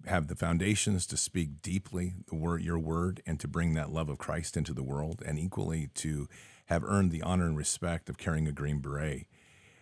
[0.06, 4.08] have the foundations to speak deeply the word your word and to bring that love
[4.08, 6.28] of Christ into the world and equally to
[6.66, 9.26] have earned the honor and respect of carrying a green beret.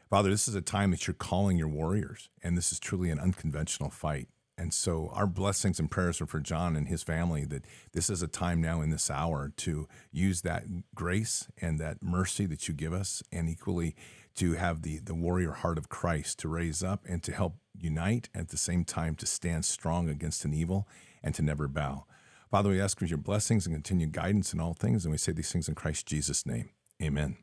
[0.09, 3.21] Father, this is a time that you're calling your warriors and this is truly an
[3.21, 4.29] unconventional fight.
[4.57, 8.23] And so our blessings and prayers are for John and his family that this is
[8.23, 10.65] a time now in this hour to use that
[10.95, 13.97] grace and that mercy that you give us and equally
[14.37, 18.29] to have the the warrior heart of Christ to raise up and to help unite
[18.35, 20.89] at the same time to stand strong against an evil
[21.23, 22.05] and to never bow.
[22.51, 25.33] Father, we ask for your blessings and continued guidance in all things and we say
[25.33, 26.71] these things in Christ Jesus name.
[27.03, 27.37] Amen.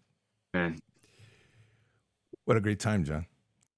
[0.55, 0.79] Amen.
[2.45, 3.25] What a great time, John.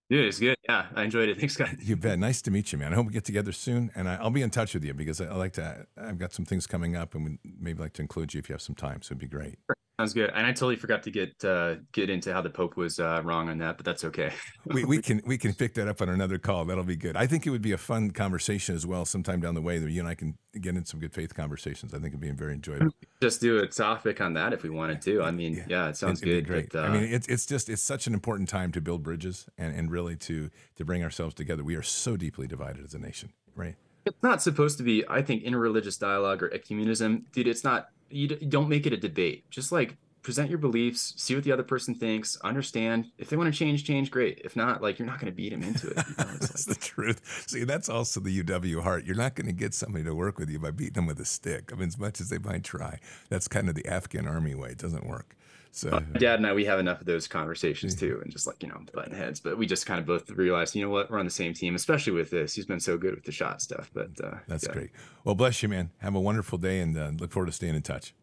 [0.09, 0.57] Yeah, it's good.
[0.67, 1.37] Yeah, I enjoyed it.
[1.39, 1.75] Thanks, guys.
[1.81, 2.19] You bet.
[2.19, 2.93] Nice to meet you, man.
[2.93, 5.19] I hope we get together soon, and I, I'll be in touch with you because
[5.19, 5.85] I, I like to.
[5.97, 8.53] I've got some things coming up, and we maybe like to include you if you
[8.53, 9.01] have some time.
[9.01, 9.57] So it'd be great.
[9.99, 10.31] Sounds good.
[10.33, 13.47] And I totally forgot to get uh, get into how the Pope was uh, wrong
[13.49, 14.31] on that, but that's okay.
[14.65, 16.65] We, we can we can pick that up on another call.
[16.65, 17.17] That'll be good.
[17.17, 19.91] I think it would be a fun conversation as well, sometime down the way that
[19.91, 21.93] you and I can get in some good faith conversations.
[21.93, 22.91] I think it'd be very enjoyable.
[23.21, 25.21] Just do a topic on that if we wanted to.
[25.21, 26.47] I mean, yeah, it sounds It'd good.
[26.47, 26.71] Great.
[26.71, 29.47] But, uh, I mean, it's it's just it's such an important time to build bridges
[29.57, 31.63] and, and really to to bring ourselves together.
[31.63, 33.75] We are so deeply divided as a nation, right?
[34.05, 35.03] it's not supposed to be.
[35.07, 37.47] I think interreligious dialogue or ecumenism, dude.
[37.47, 37.89] It's not.
[38.09, 39.49] You, don't make it a debate.
[39.49, 43.11] Just like present your beliefs, see what the other person thinks, understand.
[43.17, 44.11] If they want to change, change.
[44.11, 44.41] Great.
[44.45, 45.97] If not, like you're not going to beat them into it.
[45.97, 47.45] You know, it's That's like, the truth.
[47.47, 49.05] See, that's also the UW heart.
[49.05, 51.25] You're not going to get somebody to work with you by beating them with a
[51.25, 51.71] stick.
[51.73, 52.99] I mean, as much as they might try,
[53.29, 54.69] that's kind of the Afghan army way.
[54.69, 55.35] It doesn't work.
[55.75, 58.61] So uh, dad and I, we have enough of those conversations too, and just like
[58.61, 59.39] you know, button heads.
[59.39, 61.73] But we just kind of both realized, you know what, we're on the same team,
[61.73, 62.53] especially with this.
[62.53, 63.89] He's been so good with the shot stuff.
[63.91, 64.73] But uh, that's yeah.
[64.73, 64.91] great.
[65.23, 65.89] Well, bless you, man.
[65.97, 68.13] Have a wonderful day, and uh, look forward to staying in touch.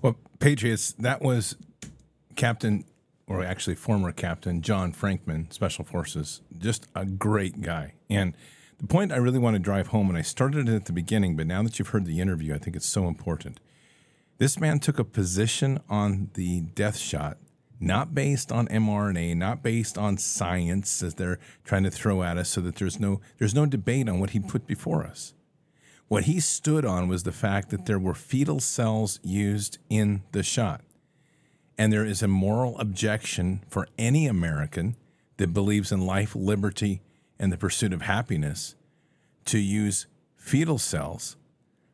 [0.00, 1.56] Well, Patriots, that was
[2.36, 2.84] Captain,
[3.26, 6.40] or actually former Captain John Frankman, Special Forces.
[6.56, 8.34] Just a great guy, and.
[8.78, 11.34] The point I really want to drive home, and I started it at the beginning,
[11.34, 13.58] but now that you've heard the interview, I think it's so important
[14.38, 17.38] this man took a position on the death shot,
[17.80, 22.50] not based on mRNA, not based on science as they're trying to throw at us
[22.50, 25.32] so that there's no there's no debate on what he put before us.
[26.08, 30.42] What he stood on was the fact that there were fetal cells used in the
[30.42, 30.82] shot.
[31.78, 34.96] And there is a moral objection for any American
[35.36, 37.02] that believes in life, liberty,
[37.38, 38.76] and the pursuit of happiness
[39.46, 40.06] to use
[40.36, 41.36] fetal cells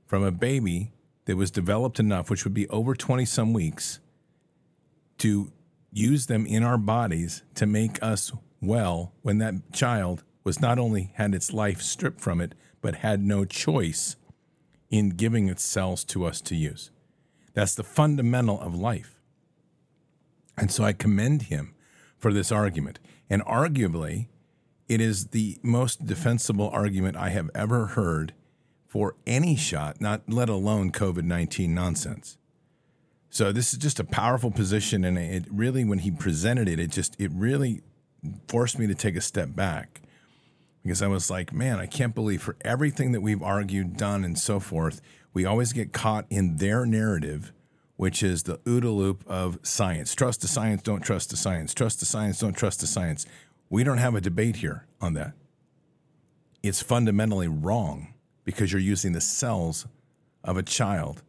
[0.07, 0.93] from a baby
[1.25, 4.01] that was developed enough, which would be over 20 some weeks,
[5.19, 5.53] to
[5.93, 11.13] use them in our bodies to make us well when that child was not only
[11.15, 14.17] had its life stripped from it, but had no choice
[14.91, 16.91] in giving its cells to us to use.
[17.55, 19.21] That's the fundamental of life.
[20.57, 21.75] And so I commend him
[22.19, 22.99] for this argument.
[23.31, 24.29] And arguably,
[24.89, 28.35] it is the most defensible argument I have ever heard
[28.93, 32.37] for any shot, not let alone COVID 19 nonsense.
[33.31, 36.91] So this is just a powerful position, and it really, when he presented it, it
[36.91, 37.81] just it really
[38.49, 40.03] forced me to take a step back
[40.83, 44.39] because I was like, man, I can't believe for everything that we've argued, done, and
[44.39, 45.01] so forth,
[45.33, 47.51] we always get caught in their narrative,
[47.97, 50.15] which is the OODA loop of science.
[50.15, 51.73] Trust the science, don't trust the science.
[51.73, 53.25] Trust the science, don't trust the science.
[53.71, 55.33] We don't have a debate here on that.
[56.63, 58.12] It's fundamentally wrong
[58.45, 59.87] because you're using the cells
[60.45, 61.23] of a child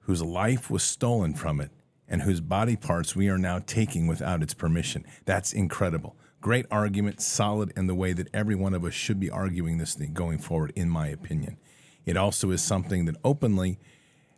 [0.00, 1.70] whose life was stolen from it
[2.08, 5.04] and whose body parts we are now taking without its permission.
[5.24, 6.16] That's incredible.
[6.40, 9.94] Great argument, solid in the way that every one of us should be arguing this
[9.94, 11.58] thing going forward, in my opinion.
[12.06, 13.78] It also is something that openly,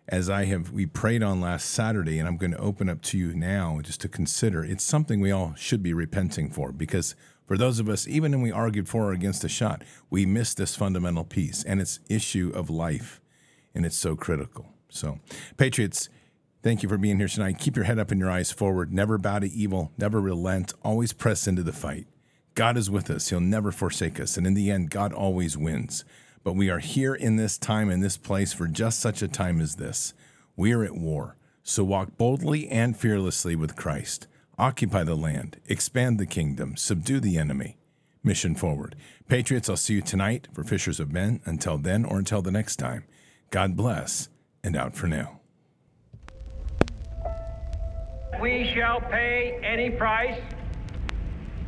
[0.09, 3.19] as I have we prayed on last Saturday, and I'm going to open up to
[3.19, 7.15] you now just to consider, it's something we all should be repenting for because
[7.51, 10.57] for those of us, even when we argued for or against a shot, we missed
[10.57, 13.21] this fundamental piece, and it's issue of life,
[13.75, 14.69] and it's so critical.
[14.89, 15.19] So,
[15.57, 16.09] Patriots,
[16.63, 17.59] thank you for being here tonight.
[17.59, 18.93] Keep your head up and your eyes forward.
[18.93, 19.91] Never bow to evil.
[19.99, 20.75] Never relent.
[20.85, 22.07] Always press into the fight.
[22.55, 23.31] God is with us.
[23.31, 24.37] He'll never forsake us.
[24.37, 26.05] And in the end, God always wins.
[26.45, 29.61] But we are here in this time, in this place, for just such a time
[29.61, 30.15] as this.
[30.55, 31.37] We are at war.
[31.65, 34.29] So walk boldly and fearlessly with Christ.
[34.61, 37.78] Occupy the land, expand the kingdom, subdue the enemy.
[38.23, 38.95] Mission forward.
[39.27, 41.41] Patriots, I'll see you tonight for Fishers of Men.
[41.47, 43.05] Until then or until the next time,
[43.49, 44.28] God bless
[44.62, 45.41] and out for now.
[48.39, 50.39] We shall pay any price,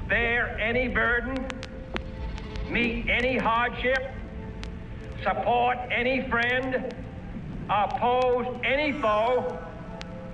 [0.07, 1.47] bear any burden,
[2.69, 4.13] meet any hardship,
[5.23, 6.95] support any friend,
[7.71, 9.62] oppose any foe